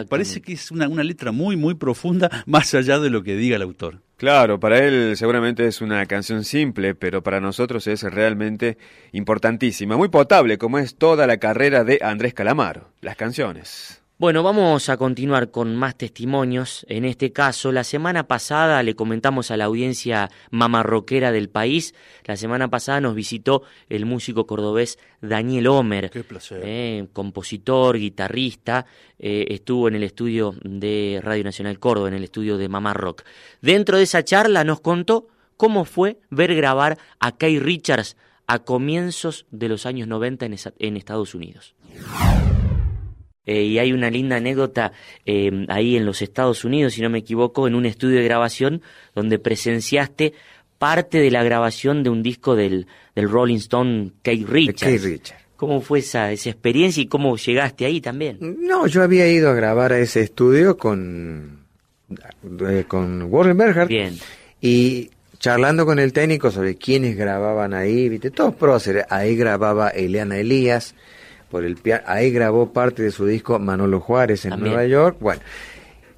Parece 0.08 0.40
que 0.40 0.52
es 0.52 0.70
una, 0.70 0.88
una 0.88 1.02
letra 1.02 1.32
muy, 1.32 1.56
muy 1.56 1.74
profunda, 1.74 2.30
más 2.46 2.74
allá 2.74 2.98
de 2.98 3.10
lo 3.10 3.22
que 3.22 3.36
diga 3.36 3.56
el 3.56 3.62
autor. 3.62 4.00
Claro, 4.16 4.58
para 4.58 4.78
él 4.78 5.16
seguramente 5.16 5.66
es 5.66 5.80
una 5.80 6.04
canción 6.06 6.44
simple, 6.44 6.96
pero 6.96 7.22
para 7.22 7.40
nosotros 7.40 7.86
es 7.86 8.02
realmente 8.02 8.76
importantísima, 9.12 9.96
muy 9.96 10.08
potable, 10.08 10.58
como 10.58 10.78
es 10.78 10.96
toda 10.96 11.26
la 11.28 11.36
carrera 11.36 11.84
de 11.84 12.00
Andrés 12.02 12.34
Calamaro, 12.34 12.88
las 13.00 13.16
canciones. 13.16 13.97
Bueno, 14.20 14.42
vamos 14.42 14.88
a 14.88 14.96
continuar 14.96 15.52
con 15.52 15.76
más 15.76 15.96
testimonios. 15.96 16.84
En 16.88 17.04
este 17.04 17.30
caso, 17.32 17.70
la 17.70 17.84
semana 17.84 18.26
pasada 18.26 18.82
le 18.82 18.96
comentamos 18.96 19.52
a 19.52 19.56
la 19.56 19.66
audiencia 19.66 20.28
mamarroquera 20.50 21.30
del 21.30 21.48
país, 21.48 21.94
la 22.24 22.36
semana 22.36 22.66
pasada 22.68 23.00
nos 23.00 23.14
visitó 23.14 23.62
el 23.88 24.06
músico 24.06 24.44
cordobés 24.44 24.98
Daniel 25.20 25.68
Homer. 25.68 26.10
Qué 26.10 26.24
placer. 26.24 26.60
eh, 26.64 27.06
compositor, 27.12 27.96
guitarrista, 27.96 28.86
eh, 29.20 29.46
estuvo 29.50 29.86
en 29.86 29.94
el 29.94 30.02
estudio 30.02 30.52
de 30.64 31.20
Radio 31.22 31.44
Nacional 31.44 31.78
Córdoba, 31.78 32.08
en 32.08 32.14
el 32.14 32.24
estudio 32.24 32.58
de 32.58 32.68
Mamá 32.68 32.94
Rock. 32.94 33.22
Dentro 33.62 33.98
de 33.98 34.02
esa 34.02 34.24
charla 34.24 34.64
nos 34.64 34.80
contó 34.80 35.28
cómo 35.56 35.84
fue 35.84 36.18
ver 36.28 36.56
grabar 36.56 36.98
a 37.20 37.36
Kay 37.36 37.60
Richards 37.60 38.16
a 38.48 38.58
comienzos 38.58 39.46
de 39.52 39.68
los 39.68 39.86
años 39.86 40.08
90 40.08 40.44
en, 40.46 40.54
esa- 40.54 40.72
en 40.80 40.96
Estados 40.96 41.36
Unidos. 41.36 41.76
Eh, 43.48 43.62
y 43.62 43.78
hay 43.78 43.94
una 43.94 44.10
linda 44.10 44.36
anécdota 44.36 44.92
eh, 45.24 45.50
ahí 45.68 45.96
en 45.96 46.04
los 46.04 46.20
Estados 46.20 46.66
Unidos, 46.66 46.92
si 46.92 47.00
no 47.00 47.08
me 47.08 47.20
equivoco, 47.20 47.66
en 47.66 47.74
un 47.74 47.86
estudio 47.86 48.18
de 48.18 48.24
grabación 48.24 48.82
donde 49.14 49.38
presenciaste 49.38 50.34
parte 50.78 51.18
de 51.18 51.30
la 51.30 51.42
grabación 51.42 52.02
de 52.02 52.10
un 52.10 52.22
disco 52.22 52.56
del, 52.56 52.86
del 53.14 53.30
Rolling 53.30 53.56
Stone 53.56 54.10
Kate 54.22 54.44
Richards. 54.46 54.82
Keith 54.82 55.02
Richards. 55.02 55.42
¿Cómo 55.56 55.80
fue 55.80 56.00
esa, 56.00 56.30
esa 56.30 56.50
experiencia 56.50 57.02
y 57.02 57.06
cómo 57.06 57.38
llegaste 57.38 57.86
ahí 57.86 58.02
también? 58.02 58.36
No, 58.60 58.86
yo 58.86 59.02
había 59.02 59.26
ido 59.26 59.48
a 59.48 59.54
grabar 59.54 59.94
a 59.94 59.98
ese 59.98 60.20
estudio 60.20 60.76
con, 60.76 61.64
eh, 62.68 62.84
con 62.86 63.22
Warren 63.32 63.56
Berger 63.56 63.88
Bien, 63.88 64.14
y 64.60 65.10
charlando 65.38 65.86
con 65.86 65.98
el 65.98 66.12
técnico 66.12 66.50
sobre 66.50 66.76
quiénes 66.76 67.16
grababan 67.16 67.72
ahí, 67.72 68.10
viste, 68.10 68.30
todos 68.30 68.54
próceres. 68.54 69.06
Ahí 69.08 69.36
grababa 69.36 69.88
Eliana 69.88 70.36
Elías, 70.36 70.94
por 71.50 71.64
el 71.64 71.76
pia- 71.76 72.02
ahí 72.06 72.30
grabó 72.30 72.72
parte 72.72 73.02
de 73.02 73.10
su 73.10 73.26
disco 73.26 73.58
Manolo 73.58 74.00
Juárez 74.00 74.44
en 74.44 74.50
También. 74.50 74.74
Nueva 74.74 74.88
York. 74.88 75.16
Bueno, 75.20 75.40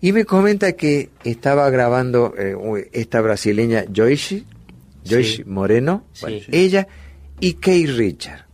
Y 0.02 0.12
me 0.12 0.24
comenta 0.24 0.72
que 0.72 1.10
estaba 1.24 1.68
grabando 1.70 2.34
eh, 2.38 2.56
esta 2.92 3.20
brasileña 3.20 3.84
Joyce, 3.94 4.44
Joyce 5.08 5.36
Sí. 5.36 5.44
Moreno, 5.44 6.04
Sí. 6.12 6.20
bueno, 6.22 6.38
ella 6.52 6.88
y 7.38 7.54
Kay 7.54 7.86
Richard. 7.86 8.46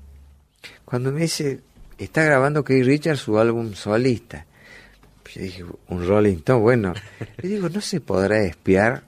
Cuando 0.84 1.12
me 1.12 1.22
dice, 1.22 1.60
está 1.98 2.24
grabando 2.24 2.64
Kay 2.64 2.82
Richard 2.82 3.16
su 3.18 3.38
álbum 3.38 3.74
solista. 3.74 4.44
Yo 5.34 5.42
dije, 5.42 5.64
un 5.88 6.06
Rolling 6.06 6.36
Stone, 6.38 6.60
bueno. 6.60 6.94
Le 7.42 7.48
digo, 7.48 7.68
¿no 7.68 7.80
se 7.80 8.00
podrá 8.00 8.40
espiar? 8.42 9.02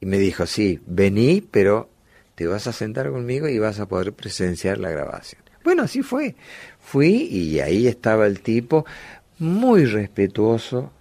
Y 0.00 0.06
me 0.06 0.18
dijo, 0.18 0.46
sí, 0.46 0.80
vení, 0.86 1.42
pero 1.50 1.88
te 2.34 2.46
vas 2.46 2.66
a 2.66 2.72
sentar 2.72 3.10
conmigo 3.10 3.48
y 3.48 3.58
vas 3.58 3.78
a 3.80 3.86
poder 3.86 4.12
presenciar 4.12 4.78
la 4.78 4.90
grabación. 4.90 5.42
Bueno, 5.64 5.82
así 5.84 6.02
fue. 6.02 6.34
Fui 6.84 7.28
y 7.30 7.60
ahí 7.60 7.86
estaba 7.86 8.26
el 8.26 8.40
tipo 8.40 8.84
muy 9.38 9.84
respetuoso. 9.86 10.92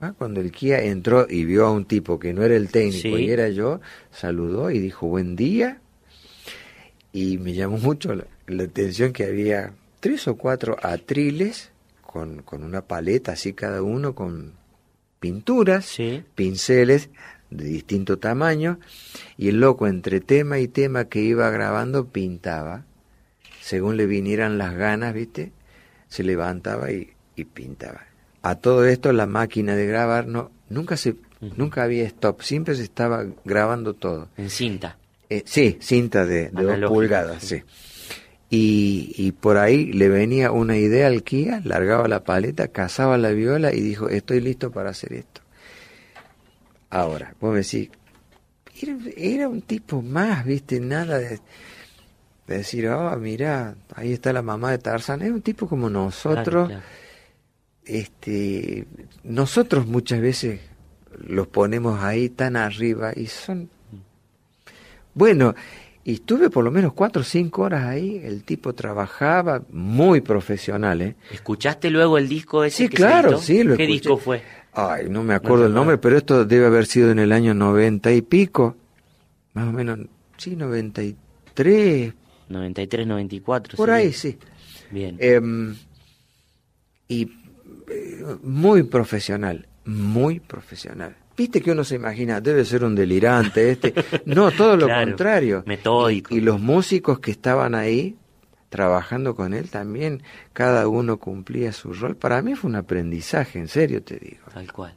Ah, 0.00 0.12
Cuando 0.18 0.40
el 0.40 0.50
Kia 0.50 0.82
entró 0.82 1.26
y 1.30 1.44
vio 1.44 1.64
a 1.66 1.70
un 1.70 1.84
tipo 1.84 2.18
que 2.18 2.32
no 2.34 2.42
era 2.42 2.56
el 2.56 2.68
técnico 2.70 3.16
Sí. 3.16 3.24
y 3.24 3.30
era 3.30 3.48
yo, 3.48 3.80
saludó 4.10 4.70
y 4.70 4.78
dijo 4.80 5.06
buen 5.06 5.36
día. 5.36 5.78
Y 7.12 7.38
me 7.38 7.52
llamó 7.52 7.78
mucho 7.78 8.14
la, 8.14 8.24
la 8.46 8.64
atención 8.64 9.12
que 9.12 9.24
había 9.24 9.74
tres 10.00 10.26
o 10.28 10.36
cuatro 10.36 10.76
atriles 10.82 11.70
con, 12.00 12.42
con 12.42 12.64
una 12.64 12.82
paleta 12.82 13.32
así 13.32 13.52
cada 13.52 13.82
uno 13.82 14.14
con 14.14 14.54
pinturas, 15.20 15.84
Sí. 15.86 16.24
pinceles 16.34 17.10
de 17.50 17.64
distinto 17.64 18.18
tamaño 18.18 18.80
y 19.36 19.48
el 19.50 19.60
loco 19.60 19.86
entre 19.86 20.20
tema 20.20 20.58
y 20.58 20.68
tema 20.68 21.04
que 21.04 21.20
iba 21.20 21.48
grabando 21.50 22.08
pintaba 22.08 22.84
según 23.62 23.96
le 23.96 24.06
vinieran 24.06 24.58
las 24.58 24.74
ganas, 24.74 25.14
¿viste? 25.14 25.52
Se 26.08 26.24
levantaba 26.24 26.90
y, 26.90 27.12
y 27.36 27.44
pintaba. 27.44 28.02
A 28.42 28.56
todo 28.56 28.84
esto 28.86 29.12
la 29.12 29.26
máquina 29.26 29.76
de 29.76 29.86
grabar 29.86 30.26
no 30.26 30.50
nunca 30.68 30.96
se 30.96 31.14
nunca 31.56 31.84
había 31.84 32.04
stop, 32.04 32.42
siempre 32.42 32.74
se 32.74 32.82
estaba 32.82 33.24
grabando 33.44 33.94
todo. 33.94 34.28
En 34.36 34.50
cinta. 34.50 34.98
Eh, 35.30 35.44
sí, 35.46 35.78
cinta 35.80 36.26
de, 36.26 36.50
de 36.50 36.62
dos 36.64 36.90
pulgadas, 36.90 37.42
sí. 37.42 37.58
sí. 37.58 37.62
Y, 38.50 39.14
y 39.16 39.32
por 39.32 39.56
ahí 39.56 39.92
le 39.92 40.08
venía 40.08 40.50
una 40.50 40.76
idea 40.76 41.06
al 41.06 41.22
Kia, 41.22 41.62
largaba 41.64 42.06
la 42.08 42.22
paleta, 42.24 42.68
cazaba 42.68 43.16
la 43.16 43.30
viola 43.30 43.72
y 43.72 43.80
dijo, 43.80 44.08
estoy 44.08 44.40
listo 44.40 44.70
para 44.70 44.90
hacer 44.90 45.14
esto. 45.14 45.40
Ahora, 46.90 47.34
vos 47.40 47.52
me 47.52 47.60
decís, 47.60 47.88
era, 48.82 48.98
era 49.16 49.48
un 49.48 49.62
tipo 49.62 50.02
más, 50.02 50.44
viste, 50.44 50.80
nada 50.80 51.18
de, 51.18 51.40
de 52.46 52.58
decir, 52.58 52.88
oh, 52.88 53.16
mira, 53.18 53.74
ahí 53.94 54.12
está 54.12 54.32
la 54.32 54.42
mamá 54.42 54.70
de 54.70 54.78
Tarzán. 54.78 55.22
Era 55.22 55.32
un 55.32 55.42
tipo 55.42 55.66
como 55.68 55.88
nosotros. 55.88 56.44
Claro, 56.46 56.66
claro. 56.66 56.82
Este, 57.84 58.86
nosotros 59.24 59.86
muchas 59.86 60.20
veces 60.20 60.60
los 61.26 61.48
ponemos 61.48 62.02
ahí 62.02 62.28
tan 62.28 62.56
arriba 62.56 63.12
y 63.14 63.26
son 63.26 63.68
bueno, 65.14 65.54
y 66.04 66.14
estuve 66.14 66.48
por 66.48 66.64
lo 66.64 66.70
menos 66.70 66.94
cuatro 66.94 67.20
o 67.22 67.24
cinco 67.24 67.62
horas 67.62 67.84
ahí, 67.84 68.20
el 68.24 68.44
tipo 68.44 68.72
trabajaba 68.72 69.62
muy 69.70 70.20
profesional, 70.20 71.02
¿eh? 71.02 71.16
¿Escuchaste 71.30 71.90
luego 71.90 72.16
el 72.18 72.28
disco 72.28 72.64
ese 72.64 72.84
Sí, 72.84 72.88
que 72.88 72.96
claro, 72.96 73.38
sí, 73.38 73.62
lo 73.62 73.76
¿Qué 73.76 73.82
escuché. 73.84 73.92
disco 74.00 74.16
fue? 74.16 74.42
Ay, 74.72 75.08
no 75.10 75.22
me 75.22 75.34
acuerdo 75.34 75.64
No 75.64 75.66
el 75.66 75.74
nombre, 75.74 75.98
pero 75.98 76.16
esto 76.16 76.44
debe 76.46 76.66
haber 76.66 76.86
sido 76.86 77.10
en 77.10 77.18
el 77.18 77.30
año 77.30 77.52
noventa 77.52 78.10
y 78.10 78.22
pico, 78.22 78.74
más 79.52 79.68
o 79.68 79.72
menos, 79.72 79.98
sí, 80.38 80.56
noventa 80.56 81.02
y 81.02 81.14
tres, 81.52 82.14
93, 82.52 83.06
94. 83.06 83.76
por 83.76 83.90
ahí, 83.90 84.12
sí. 84.12 84.38
Bien. 84.90 85.16
Em, 85.18 85.74
y 87.08 87.22
eh, 87.88 88.24
muy 88.42 88.82
profesional, 88.84 89.66
muy 89.84 90.40
profesional. 90.40 91.16
Viste 91.36 91.60
que 91.62 91.72
uno 91.72 91.82
se 91.82 91.94
imagina, 91.96 92.40
debe 92.40 92.64
ser 92.64 92.84
un 92.84 92.94
delirante 92.94 93.70
este. 93.70 93.94
No, 94.26 94.50
todo 94.50 94.76
lo 94.76 94.86
Claro, 94.86 95.06
contrario. 95.06 95.62
metódico. 95.66 96.34
Y, 96.34 96.38
y 96.38 96.40
los 96.42 96.60
músicos 96.60 97.18
que 97.20 97.30
estaban 97.30 97.74
ahí 97.74 98.16
trabajando 98.68 99.34
con 99.34 99.52
él 99.54 99.68
también, 99.70 100.22
cada 100.52 100.88
uno 100.88 101.18
cumplía 101.18 101.72
su 101.72 101.92
rol. 101.92 102.16
Para 102.16 102.40
mí 102.42 102.54
fue 102.54 102.70
un 102.70 102.76
aprendizaje, 102.76 103.58
en 103.58 103.68
serio 103.68 104.02
te 104.02 104.18
digo. 104.18 104.44
Tal 104.52 104.70
cual. 104.72 104.94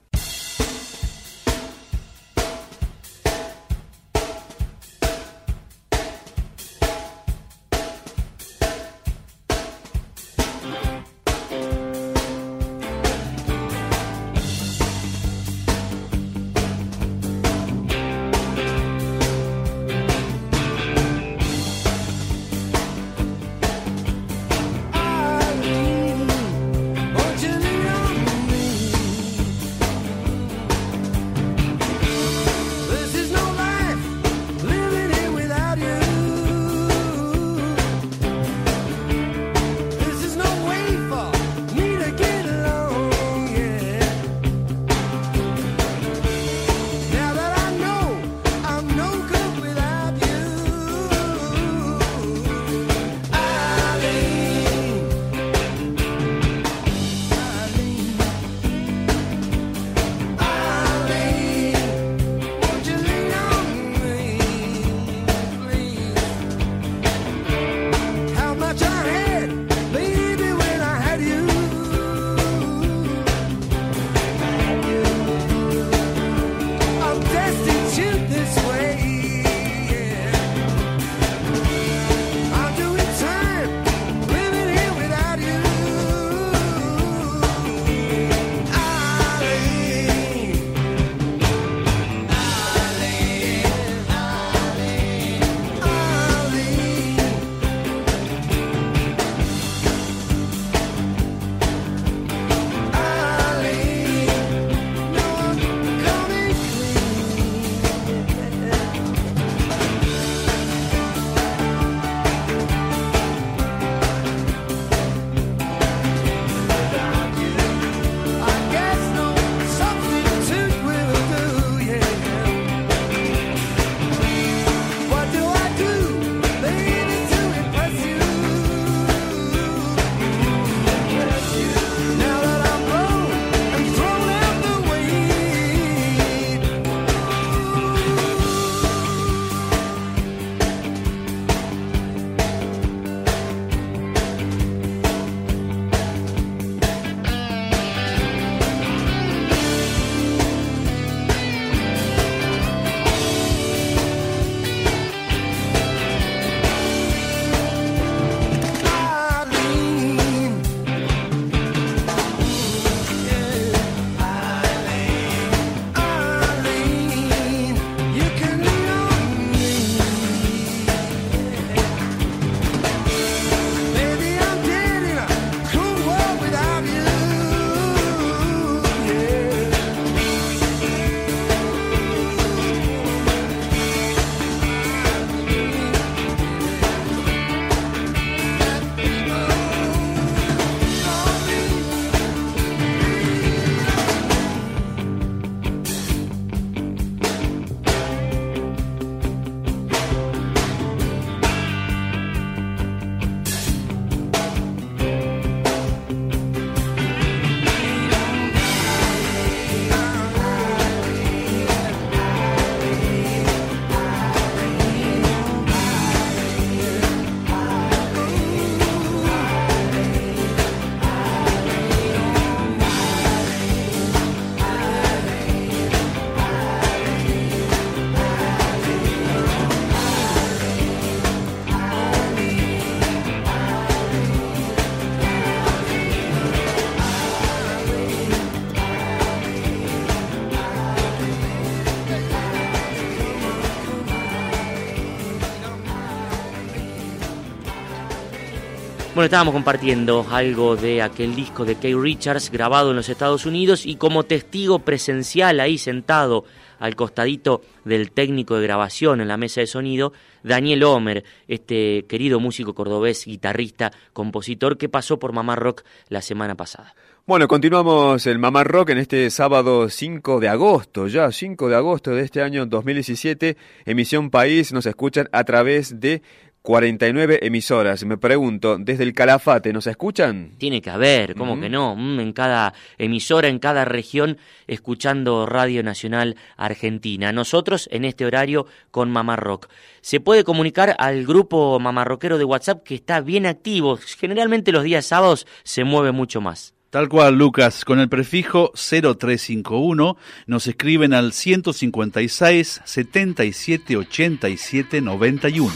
Estábamos 249.26 249.56
compartiendo 249.56 250.24
algo 250.30 250.76
de 250.76 251.02
aquel 251.02 251.36
disco 251.36 251.66
de 251.66 251.76
Kay 251.76 251.96
Richards 251.96 252.52
grabado 252.52 252.92
en 252.92 252.96
los 252.96 253.10
Estados 253.10 253.48
Unidos 253.48 253.88
y 253.88 253.96
como 253.96 254.22
testigo 254.22 254.80
presencial 254.80 255.60
ahí 255.60 255.80
sentado 255.80 256.46
al 256.78 256.96
costadito 256.96 257.62
del 257.86 258.12
técnico 258.12 258.56
de 258.56 258.68
grabación 258.68 259.22
en 259.22 259.28
la 259.28 259.38
mesa 259.38 259.62
de 259.62 259.68
sonido, 259.68 260.14
Daniel 260.44 260.84
Homer, 260.84 261.24
este 261.48 262.06
querido 262.08 262.40
músico 262.40 262.76
cordobés, 262.76 263.26
guitarrista, 263.26 263.92
compositor 264.14 264.78
que 264.78 264.90
pasó 264.90 265.18
por 265.18 265.34
Mamá 265.34 265.56
Rock 265.56 265.82
la 266.08 266.22
semana 266.22 266.54
pasada. 266.54 266.94
Bueno, 267.28 267.48
continuamos 267.48 268.28
el 268.28 268.38
Mamá 268.38 268.64
Rock 268.64 268.92
en 268.92 269.00
este 269.00 269.32
sábado 269.32 269.90
5 269.90 270.40
de 270.40 270.48
agosto, 270.48 271.08
ya 271.08 271.32
5 271.32 271.70
de 271.70 271.76
agosto 271.76 272.12
de 272.12 272.22
este 272.22 272.44
año 272.44 272.68
2017, 272.68 273.58
emisión 273.86 274.30
País, 274.30 274.72
nos 274.72 274.86
escuchan 274.86 275.28
a 275.32 275.44
través 275.44 276.00
de 276.00 276.22
49 276.66 277.40
emisoras. 277.44 278.04
Me 278.06 278.18
pregunto, 278.18 278.78
desde 278.80 279.04
el 279.04 279.14
Calafate, 279.14 279.72
¿nos 279.72 279.86
escuchan? 279.86 280.52
Tiene 280.58 280.82
que 280.82 280.90
haber, 280.90 281.36
¿cómo 281.36 281.60
que 281.62 281.70
no? 281.70 281.96
Mm, 281.96 282.20
en 282.20 282.34
cada 282.34 282.74
emisora, 282.98 283.48
en 283.48 283.60
cada 283.60 283.86
región, 283.86 284.40
escuchando 284.68 285.46
Radio 285.46 285.84
Nacional 285.84 286.36
Argentina. 286.58 287.32
Nosotros 287.32 287.88
en 287.92 288.04
este 288.04 288.26
horario 288.26 288.66
con 288.90 289.12
Mamá 289.12 289.36
Rock. 289.36 289.70
Se 290.02 290.20
puede 290.20 290.44
comunicar 290.44 290.96
al 290.98 291.26
grupo 291.26 291.80
mamarroquero 291.80 292.40
de 292.40 292.46
WhatsApp 292.46 292.84
que 292.84 292.96
está 292.96 293.22
bien 293.22 293.46
activo. 293.46 293.98
Generalmente 294.18 294.72
los 294.72 294.84
días 294.84 295.06
sábados 295.06 295.46
se 295.64 295.84
mueve 295.84 296.12
mucho 296.12 296.42
más. 296.42 296.74
Tal 296.90 297.10
cual, 297.10 297.36
Lucas, 297.36 297.86
con 297.86 298.00
el 298.00 298.10
prefijo 298.10 298.72
0351 298.74 300.18
nos 300.48 300.66
escriben 300.66 301.14
al 301.14 301.32
156 301.32 302.82
77 302.86 303.98
87 303.98 305.02
91. 305.02 305.72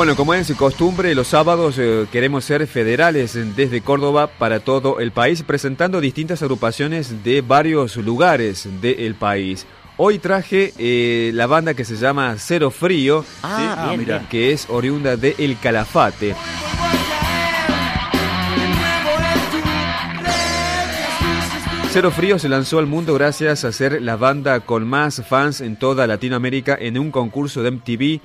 Bueno, 0.00 0.16
como 0.16 0.32
es 0.32 0.50
costumbre, 0.52 1.14
los 1.14 1.28
sábados 1.28 1.76
eh, 1.76 2.06
queremos 2.10 2.46
ser 2.46 2.66
federales 2.66 3.34
desde 3.54 3.82
Córdoba 3.82 4.28
para 4.28 4.60
todo 4.60 4.98
el 4.98 5.12
país, 5.12 5.42
presentando 5.42 6.00
distintas 6.00 6.40
agrupaciones 6.40 7.22
de 7.22 7.42
varios 7.42 7.96
lugares 7.96 8.66
del 8.80 9.14
país. 9.14 9.66
Hoy 9.98 10.18
traje 10.18 10.72
eh, 10.78 11.32
la 11.34 11.46
banda 11.46 11.74
que 11.74 11.84
se 11.84 11.96
llama 11.96 12.34
Cero 12.38 12.70
Frío, 12.70 13.26
Ah, 13.42 13.88
bien, 13.90 14.06
bien. 14.06 14.26
que 14.30 14.52
es 14.52 14.70
oriunda 14.70 15.18
de 15.18 15.34
El 15.36 15.58
Calafate. 15.58 16.34
Cero 21.90 22.10
Frío 22.10 22.38
se 22.38 22.48
lanzó 22.48 22.78
al 22.78 22.86
mundo 22.86 23.12
gracias 23.14 23.64
a 23.64 23.72
ser 23.72 24.00
la 24.00 24.16
banda 24.16 24.60
con 24.60 24.88
más 24.88 25.22
fans 25.28 25.60
en 25.60 25.76
toda 25.76 26.06
Latinoamérica 26.06 26.74
en 26.80 26.96
un 26.96 27.10
concurso 27.10 27.62
de 27.62 27.72
MTV 27.72 28.20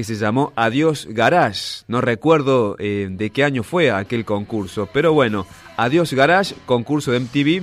que 0.00 0.04
se 0.04 0.14
llamó 0.14 0.54
Adiós 0.56 1.08
Garage. 1.10 1.84
No 1.86 2.00
recuerdo 2.00 2.74
eh, 2.78 3.08
de 3.10 3.28
qué 3.28 3.44
año 3.44 3.62
fue 3.62 3.90
aquel 3.90 4.24
concurso, 4.24 4.88
pero 4.90 5.12
bueno, 5.12 5.46
Adiós 5.76 6.14
Garage, 6.14 6.54
concurso 6.64 7.12
de 7.12 7.20
MTV 7.20 7.62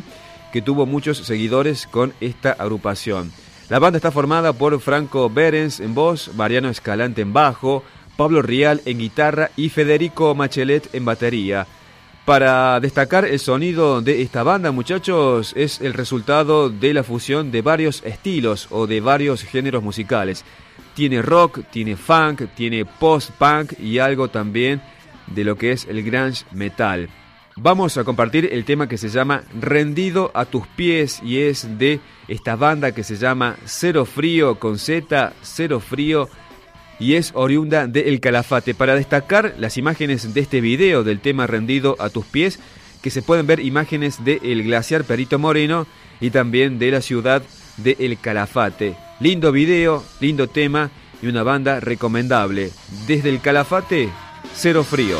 que 0.53 0.61
tuvo 0.61 0.85
muchos 0.85 1.17
seguidores 1.17 1.87
con 1.87 2.13
esta 2.21 2.51
agrupación. 2.51 3.31
La 3.69 3.79
banda 3.79 3.97
está 3.97 4.11
formada 4.11 4.53
por 4.53 4.79
Franco 4.79 5.31
Berens 5.31 5.79
en 5.79 5.95
voz, 5.95 6.29
Mariano 6.35 6.69
Escalante 6.69 7.23
en 7.23 7.33
bajo, 7.33 7.83
Pablo 8.17 8.43
Rial 8.43 8.83
en 8.85 8.99
guitarra 8.99 9.49
y 9.55 9.69
Federico 9.69 10.35
Machelet 10.35 10.93
en 10.93 11.05
batería. 11.05 11.65
Para 12.23 12.79
destacar 12.79 13.25
el 13.25 13.39
sonido 13.39 14.01
de 14.03 14.21
esta 14.21 14.43
banda, 14.43 14.71
muchachos, 14.71 15.53
es 15.55 15.81
el 15.81 15.95
resultado 15.95 16.69
de 16.69 16.93
la 16.93 17.03
fusión 17.03 17.49
de 17.49 17.63
varios 17.63 18.03
estilos 18.03 18.67
o 18.69 18.85
de 18.85 19.01
varios 19.01 19.41
géneros 19.41 19.81
musicales. 19.81 20.45
Tiene 20.97 21.21
rock, 21.21 21.59
tiene 21.69 21.95
funk, 21.95 22.41
tiene 22.55 22.83
post-punk 22.83 23.79
y 23.79 23.99
algo 23.99 24.29
también 24.29 24.81
de 25.27 25.43
lo 25.43 25.55
que 25.55 25.71
es 25.71 25.85
el 25.85 26.01
grunge 26.01 26.43
metal. 26.51 27.07
Vamos 27.55 27.99
a 27.99 28.03
compartir 28.03 28.49
el 28.51 28.65
tema 28.65 28.89
que 28.89 28.97
se 28.97 29.09
llama 29.09 29.43
Rendido 29.61 30.31
a 30.33 30.45
tus 30.45 30.65
pies 30.65 31.21
y 31.23 31.37
es 31.37 31.77
de 31.77 31.99
esta 32.27 32.55
banda 32.55 32.93
que 32.93 33.03
se 33.03 33.15
llama 33.15 33.57
Cero 33.65 34.05
Frío 34.05 34.57
con 34.57 34.79
Z, 34.79 35.33
Cero 35.43 35.79
Frío 35.79 36.29
y 36.99 37.13
es 37.13 37.31
oriunda 37.35 37.85
de 37.85 38.09
El 38.09 38.19
Calafate. 38.19 38.73
Para 38.73 38.95
destacar 38.95 39.53
las 39.59 39.77
imágenes 39.77 40.33
de 40.33 40.41
este 40.41 40.61
video 40.61 41.03
del 41.03 41.19
tema 41.19 41.45
Rendido 41.45 41.95
a 41.99 42.09
tus 42.09 42.25
pies, 42.25 42.59
que 43.03 43.11
se 43.11 43.21
pueden 43.21 43.45
ver 43.45 43.59
imágenes 43.59 44.25
del 44.25 44.39
el 44.41 44.63
glaciar 44.63 45.03
Perito 45.03 45.37
Moreno 45.37 45.85
y 46.19 46.31
también 46.31 46.79
de 46.79 46.89
la 46.89 47.01
ciudad 47.01 47.43
de 47.77 47.95
El 47.99 48.17
Calafate. 48.17 49.06
Lindo 49.19 49.51
video, 49.51 50.03
lindo 50.19 50.47
tema 50.47 50.91
y 51.23 51.27
una 51.27 51.41
banda 51.41 51.79
recomendable. 51.79 52.71
Desde 53.07 53.29
El 53.29 53.41
Calafate, 53.41 54.09
Cero 54.53 54.83
Frío. 54.83 55.17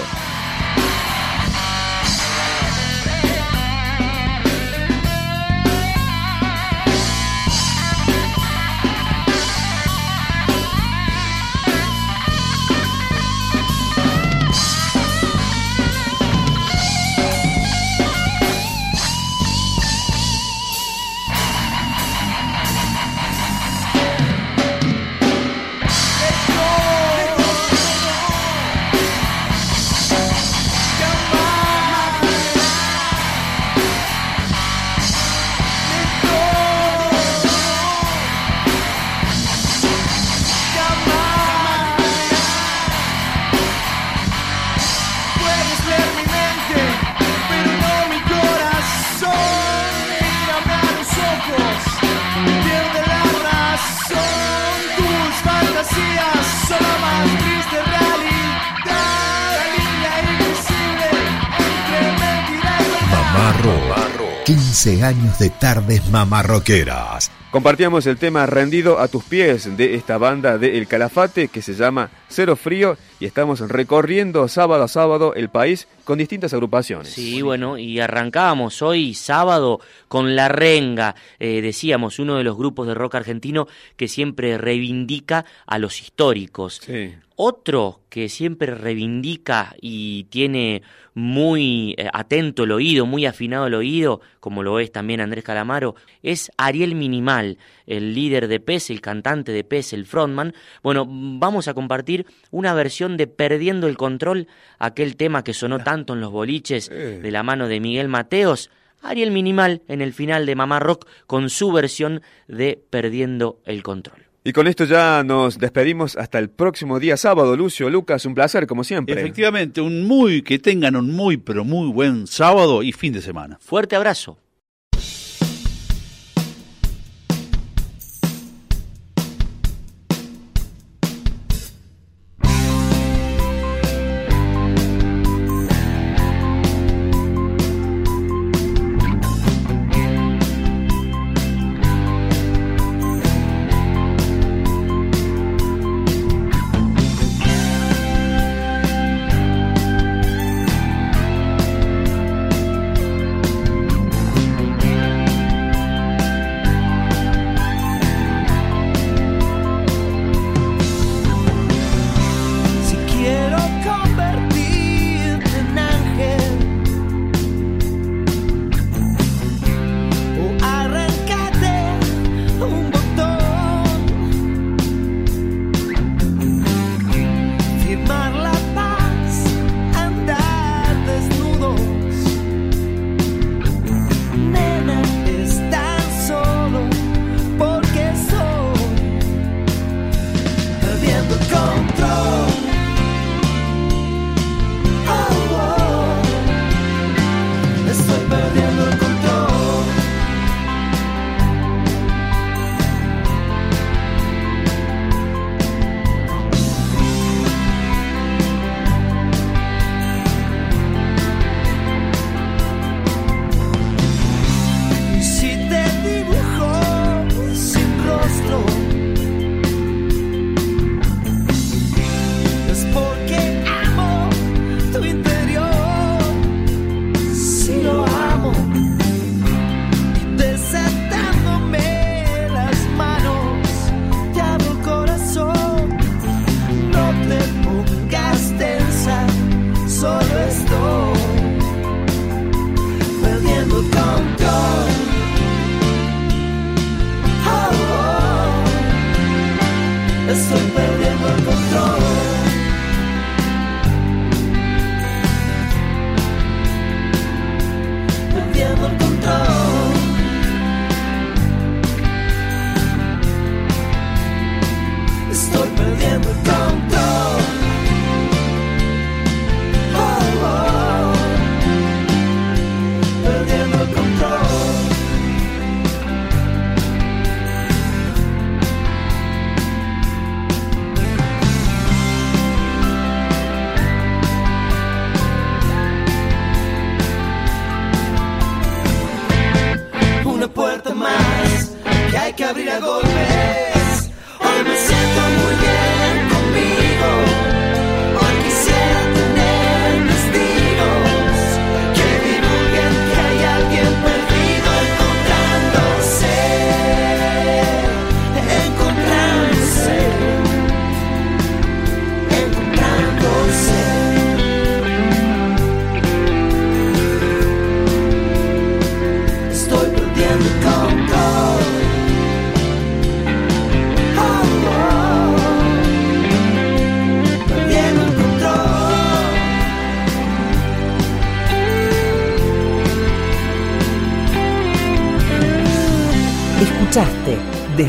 Tardes 65.78 66.10
mamarroqueras. 66.10 67.32
Compartíamos 67.52 68.08
el 68.08 68.18
tema 68.18 68.48
Rendido 68.48 68.98
a 68.98 69.08
tus 69.08 69.24
pies 69.24 69.78
de 69.78 69.94
esta 69.94 70.18
banda 70.18 70.58
de 70.58 70.76
El 70.80 70.88
Calafate 70.88 71.50
que 71.50 71.62
se 71.62 71.76
llama 71.76 72.10
Cero 72.30 72.56
Frío 72.56 72.98
y 73.20 73.28
estamos 73.28 73.60
recorriendo 73.60 74.48
sábado 74.48 74.84
a 74.84 74.88
sábado 74.88 75.36
el 75.36 75.50
país 75.50 75.88
con 76.04 76.18
distintas 76.18 76.52
agrupaciones. 76.54 77.10
Sí, 77.10 77.44
bueno, 77.44 77.78
y 77.78 78.00
arrancábamos 78.00 78.82
hoy 78.82 79.14
sábado 79.14 79.80
con 80.08 80.36
La 80.36 80.48
Renga, 80.48 81.14
eh, 81.38 81.62
decíamos, 81.62 82.18
uno 82.18 82.38
de 82.38 82.44
los 82.44 82.58
grupos 82.58 82.88
de 82.88 82.96
rock 82.96 83.14
argentino 83.14 83.68
que 83.98 84.08
siempre 84.08 84.58
reivindica 84.58 85.46
a 85.68 85.78
los 85.78 86.02
históricos. 86.02 86.82
Sí. 86.84 87.14
Otro 87.40 88.02
que 88.10 88.30
siempre 88.30 88.74
reivindica 88.74 89.76
y 89.80 90.24
tiene 90.24 90.82
muy 91.14 91.94
eh, 91.96 92.10
atento 92.12 92.64
el 92.64 92.72
oído, 92.72 93.06
muy 93.06 93.28
afinado 93.28 93.68
el 93.68 93.76
oído, 93.76 94.22
como 94.40 94.64
lo 94.64 94.80
es 94.80 94.92
también 94.92 95.22
Andrés 95.22 95.44
Calamaro, 95.44 95.94
es 96.24 96.52
Ariel 96.58 96.96
Minimal, 96.96 97.60
el 97.86 98.16
líder 98.16 98.48
de 98.48 98.60
PES, 98.60 98.90
el 98.90 99.02
cantante 99.02 99.52
de 99.52 99.64
PES, 99.64 99.94
el 99.94 100.08
frontman. 100.08 100.56
Bueno, 100.82 101.06
vamos 101.08 101.68
a 101.68 101.76
compartir 101.76 102.26
una 102.50 102.74
versión 102.74 103.18
de 103.18 103.28
Perdiendo 103.28 103.86
el 103.86 103.98
Control, 103.98 104.48
aquel 104.80 105.16
tema 105.16 105.44
que 105.44 105.54
sonó 105.54 105.78
tanto 105.78 106.14
en 106.14 106.22
los 106.22 106.32
boliches 106.32 106.90
de 106.90 107.32
la 107.32 107.44
mano 107.44 107.68
de 107.68 107.80
Miguel 107.80 108.08
Mateos. 108.08 108.72
Ariel 109.04 109.30
Minimal 109.30 109.84
en 109.88 110.02
el 110.02 110.14
final 110.14 110.48
de 110.48 110.56
Mamá 110.56 110.80
Rock 110.80 111.08
con 111.28 111.52
su 111.52 111.72
versión 111.72 112.24
de 112.48 112.84
Perdiendo 112.90 113.60
el 113.64 113.84
Control. 113.84 114.27
Y 114.48 114.54
con 114.54 114.66
esto 114.66 114.86
ya 114.86 115.26
nos 115.26 115.58
despedimos 115.58 116.16
hasta 116.16 116.40
el 116.40 116.50
próximo 116.50 117.02
día 117.02 117.18
sábado. 117.18 117.58
Lucio, 117.58 117.90
Lucas, 117.90 118.26
un 118.26 118.34
placer 118.34 118.66
como 118.66 118.86
siempre. 118.86 119.20
Efectivamente, 119.20 119.82
un 119.82 120.08
muy, 120.08 120.42
que 120.42 120.58
tengan 120.58 120.96
un 120.96 121.12
muy, 121.12 121.36
pero 121.36 121.66
muy 121.66 121.92
buen 121.92 122.28
sábado 122.28 122.82
y 122.82 122.94
fin 122.94 123.12
de 123.12 123.22
semana. 123.22 123.58
Fuerte 123.60 123.98
abrazo. 123.98 124.38